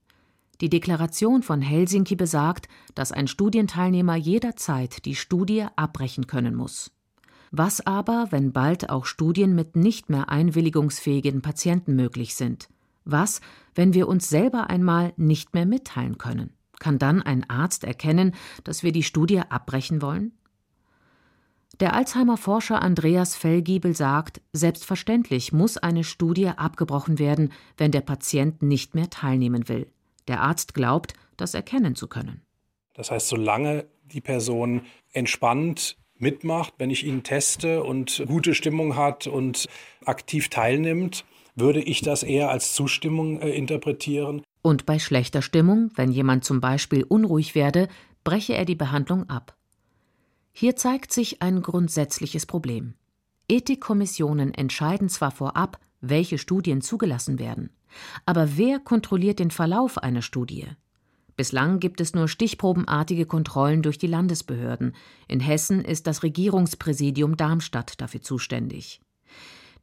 Die 0.62 0.70
Deklaration 0.70 1.44
von 1.44 1.62
Helsinki 1.62 2.16
besagt, 2.16 2.70
dass 2.94 3.12
ein 3.12 3.28
Studienteilnehmer 3.28 4.16
jederzeit 4.16 5.06
die 5.06 5.16
Studie 5.16 5.66
abbrechen 5.76 6.28
können 6.28 6.56
muss. 6.56 6.92
Was 7.52 7.86
aber, 7.86 8.28
wenn 8.32 8.52
bald 8.52 8.90
auch 8.90 9.06
Studien 9.06 9.56
mit 9.56 9.76
nicht 9.76 10.10
mehr 10.10 10.30
einwilligungsfähigen 10.30 11.42
Patienten 11.42 11.96
möglich 11.96 12.36
sind? 12.36 12.70
Was, 13.06 13.42
wenn 13.76 13.94
wir 13.94 14.08
uns 14.08 14.30
selber 14.30 14.70
einmal 14.70 15.14
nicht 15.16 15.54
mehr 15.54 15.66
mitteilen 15.66 16.18
können? 16.18 16.54
Kann 16.80 16.98
dann 16.98 17.22
ein 17.22 17.50
Arzt 17.50 17.84
erkennen, 17.84 18.34
dass 18.64 18.84
wir 18.84 18.92
die 18.92 19.04
Studie 19.04 19.40
abbrechen 19.40 20.02
wollen? 20.02 20.34
Der 21.80 21.94
Alzheimer-Forscher 21.94 22.82
Andreas 22.82 23.36
Fellgiebel 23.36 23.96
sagt, 23.96 24.42
selbstverständlich 24.54 25.52
muss 25.52 25.78
eine 25.78 26.06
Studie 26.06 26.48
abgebrochen 26.48 27.20
werden, 27.20 27.52
wenn 27.78 27.92
der 27.92 28.02
Patient 28.02 28.62
nicht 28.62 28.96
mehr 28.96 29.10
teilnehmen 29.10 29.68
will. 29.68 29.92
Der 30.28 30.42
Arzt 30.42 30.74
glaubt, 30.74 31.14
das 31.38 31.54
erkennen 31.54 31.96
zu 31.96 32.08
können. 32.08 32.42
Das 32.94 33.12
heißt, 33.12 33.28
solange 33.28 33.86
die 34.06 34.22
Person 34.22 34.84
entspannt 35.12 35.98
mitmacht, 36.18 36.74
wenn 36.78 36.90
ich 36.90 37.06
ihn 37.06 37.24
teste 37.24 37.84
und 37.84 38.24
gute 38.28 38.54
Stimmung 38.54 38.96
hat 38.96 39.28
und 39.28 39.68
aktiv 40.06 40.50
teilnimmt, 40.50 41.26
würde 41.56 41.82
ich 41.82 42.02
das 42.02 42.24
eher 42.24 42.50
als 42.50 42.74
Zustimmung 42.74 43.40
äh, 43.40 43.50
interpretieren. 43.52 44.42
Und 44.62 44.86
bei 44.86 45.00
schlechter 45.00 45.42
Stimmung, 45.42 45.92
wenn 45.96 46.12
jemand 46.12 46.44
zum 46.44 46.60
Beispiel 46.60 47.04
unruhig 47.04 47.56
werde, 47.56 47.88
breche 48.24 48.56
er 48.56 48.66
die 48.66 48.76
Behandlung 48.76 49.30
ab. 49.30 49.56
Hier 50.52 50.76
zeigt 50.76 51.12
sich 51.14 51.42
ein 51.42 51.62
grundsätzliches 51.62 52.46
Problem. 52.46 52.96
Ethikkommissionen 53.48 54.54
entscheiden 54.54 55.10
zwar 55.10 55.32
vorab, 55.32 55.80
welche 56.02 56.38
Studien 56.38 56.82
zugelassen 56.82 57.40
werden, 57.40 57.70
aber 58.26 58.58
wer 58.58 58.80
kontrolliert 58.80 59.40
den 59.40 59.52
Verlauf 59.52 59.98
einer 59.98 60.22
Studie? 60.22 60.68
Bislang 61.38 61.80
gibt 61.80 62.00
es 62.00 62.14
nur 62.14 62.30
stichprobenartige 62.30 63.26
Kontrollen 63.26 63.82
durch 63.82 63.98
die 63.98 64.08
Landesbehörden. 64.08 64.96
In 65.28 65.42
Hessen 65.42 65.84
ist 65.84 66.08
das 66.08 66.24
Regierungspräsidium 66.24 67.36
Darmstadt 67.36 68.00
dafür 68.00 68.22
zuständig. 68.22 69.02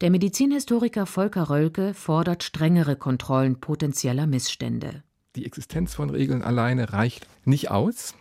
Der 0.00 0.10
Medizinhistoriker 0.10 1.04
Volker 1.04 1.50
Rölke 1.50 1.92
fordert 1.92 2.42
strengere 2.42 2.96
Kontrollen 2.96 3.60
potenzieller 3.60 4.26
Missstände. 4.26 5.02
Die 5.36 5.46
Existenz 5.46 5.94
von 5.94 6.10
Regeln 6.10 6.42
alleine 6.42 6.92
reicht 6.92 7.26
nicht 7.44 7.70
aus. 7.70 8.14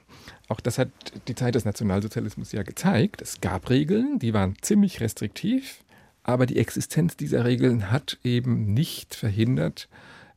Auch 0.48 0.60
das 0.60 0.78
hat 0.78 0.90
die 1.28 1.36
Zeit 1.36 1.56
des 1.56 1.66
Nationalsozialismus 1.66 2.52
ja 2.52 2.64
gezeigt. 2.64 3.22
Es 3.22 3.40
gab 3.40 3.70
Regeln, 3.70 4.20
die 4.20 4.34
waren 4.34 4.56
ziemlich 4.62 5.00
restriktiv, 5.00 5.84
aber 6.24 6.46
die 6.46 6.58
Existenz 6.58 7.16
dieser 7.16 7.46
Regeln 7.46 7.92
hat 7.92 8.20
eben 8.24 8.74
nicht 8.74 9.16
verhindert, 9.16 9.90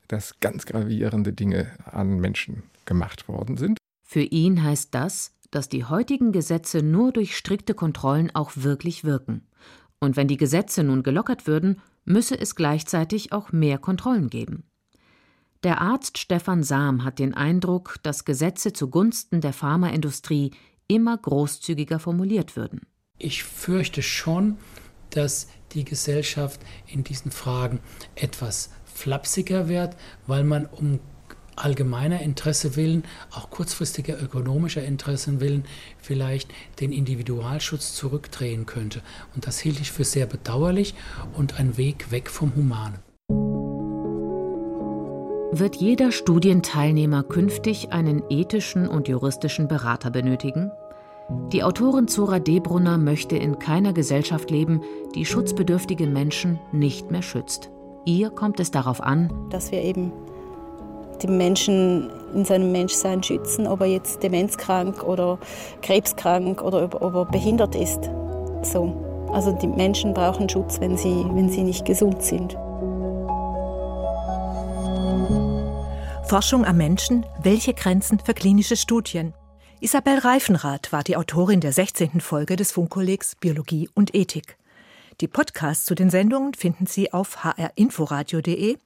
dass 0.08 0.38
ganz 0.40 0.66
gravierende 0.66 1.32
Dinge 1.32 1.72
an 1.84 2.18
Menschen 2.18 2.62
gemacht 2.86 3.28
worden 3.28 3.56
sind. 3.56 3.78
Für 4.02 4.22
ihn 4.22 4.62
heißt 4.62 4.94
das, 4.94 5.32
dass 5.50 5.68
die 5.68 5.84
heutigen 5.84 6.32
Gesetze 6.32 6.82
nur 6.82 7.12
durch 7.12 7.36
strikte 7.36 7.74
Kontrollen 7.74 8.34
auch 8.34 8.52
wirklich 8.54 9.04
wirken. 9.04 9.46
Und 10.00 10.16
wenn 10.16 10.28
die 10.28 10.36
Gesetze 10.36 10.82
nun 10.84 11.02
gelockert 11.02 11.46
würden, 11.46 11.80
müsse 12.04 12.38
es 12.38 12.54
gleichzeitig 12.54 13.32
auch 13.32 13.52
mehr 13.52 13.78
Kontrollen 13.78 14.28
geben. 14.28 14.64
Der 15.62 15.80
Arzt 15.80 16.18
Stefan 16.18 16.62
Sam 16.62 17.04
hat 17.04 17.18
den 17.18 17.32
Eindruck, 17.32 17.96
dass 18.02 18.26
Gesetze 18.26 18.74
zugunsten 18.74 19.40
der 19.40 19.54
Pharmaindustrie 19.54 20.50
immer 20.88 21.16
großzügiger 21.16 21.98
formuliert 21.98 22.56
würden. 22.56 22.82
Ich 23.18 23.44
fürchte 23.44 24.02
schon, 24.02 24.58
dass 25.08 25.48
die 25.72 25.84
Gesellschaft 25.84 26.60
in 26.86 27.04
diesen 27.04 27.30
Fragen 27.30 27.80
etwas 28.14 28.70
flapsiger 28.84 29.68
wird, 29.68 29.96
weil 30.26 30.44
man 30.44 30.66
um 30.66 31.00
allgemeiner 31.56 32.20
Interesse 32.20 32.76
willen, 32.76 33.04
auch 33.32 33.50
kurzfristiger 33.50 34.20
ökonomischer 34.20 34.84
Interessen 34.84 35.40
willen, 35.40 35.64
vielleicht 36.00 36.50
den 36.80 36.92
Individualschutz 36.92 37.94
zurückdrehen 37.94 38.66
könnte. 38.66 39.02
Und 39.34 39.46
das 39.46 39.58
hielt 39.58 39.80
ich 39.80 39.92
für 39.92 40.04
sehr 40.04 40.26
bedauerlich 40.26 40.94
und 41.34 41.58
ein 41.58 41.76
Weg 41.76 42.10
weg 42.10 42.30
vom 42.30 42.54
Humanen. 42.54 42.98
Wird 45.56 45.76
jeder 45.76 46.10
Studienteilnehmer 46.10 47.22
künftig 47.22 47.92
einen 47.92 48.24
ethischen 48.28 48.88
und 48.88 49.06
juristischen 49.06 49.68
Berater 49.68 50.10
benötigen? 50.10 50.72
Die 51.52 51.62
Autorin 51.62 52.08
Zora 52.08 52.38
Debrunner 52.38 52.98
möchte 52.98 53.36
in 53.36 53.58
keiner 53.58 53.92
Gesellschaft 53.92 54.50
leben, 54.50 54.82
die 55.14 55.24
schutzbedürftige 55.24 56.06
Menschen 56.06 56.58
nicht 56.72 57.10
mehr 57.10 57.22
schützt. 57.22 57.70
Ihr 58.04 58.30
kommt 58.30 58.60
es 58.60 58.70
darauf 58.70 59.00
an, 59.00 59.32
dass 59.50 59.70
wir 59.70 59.80
eben 59.80 60.12
die 61.22 61.26
Menschen 61.26 62.10
in 62.34 62.44
seinem 62.44 62.72
Menschsein 62.72 63.22
schützen, 63.22 63.66
ob 63.66 63.80
er 63.80 63.86
jetzt 63.86 64.22
demenzkrank 64.22 65.02
oder 65.02 65.38
krebskrank 65.82 66.62
oder 66.62 66.84
ob, 66.84 67.00
ob 67.00 67.14
er 67.14 67.24
behindert 67.26 67.74
ist. 67.74 68.10
So. 68.62 68.92
Also 69.32 69.52
die 69.52 69.66
Menschen 69.66 70.14
brauchen 70.14 70.48
Schutz, 70.48 70.80
wenn 70.80 70.96
sie, 70.96 71.24
wenn 71.32 71.48
sie 71.48 71.62
nicht 71.62 71.84
gesund 71.84 72.22
sind. 72.22 72.56
Forschung 76.26 76.64
am 76.64 76.76
Menschen, 76.76 77.26
welche 77.42 77.74
Grenzen 77.74 78.18
für 78.18 78.32
klinische 78.32 78.76
Studien? 78.76 79.34
Isabel 79.80 80.18
Reifenrath 80.18 80.92
war 80.92 81.02
die 81.02 81.16
Autorin 81.16 81.60
der 81.60 81.72
16. 81.72 82.20
Folge 82.20 82.56
des 82.56 82.72
Funkkollegs 82.72 83.36
Biologie 83.36 83.90
und 83.94 84.14
Ethik. 84.14 84.56
Die 85.20 85.28
Podcasts 85.28 85.84
zu 85.84 85.94
den 85.94 86.10
Sendungen 86.10 86.54
finden 86.54 86.86
Sie 86.86 87.12
auf 87.12 87.44
hrinforadio.de 87.44 88.78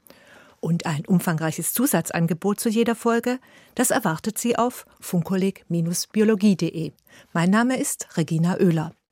und 0.60 0.86
ein 0.86 1.06
umfangreiches 1.06 1.72
Zusatzangebot 1.72 2.60
zu 2.60 2.68
jeder 2.68 2.94
Folge, 2.94 3.38
das 3.74 3.90
erwartet 3.90 4.38
Sie 4.38 4.56
auf 4.56 4.86
funkkolleg-biologie.de. 5.00 6.92
Mein 7.32 7.50
Name 7.50 7.78
ist 7.78 8.16
Regina 8.16 8.58
Oehler. 8.58 8.97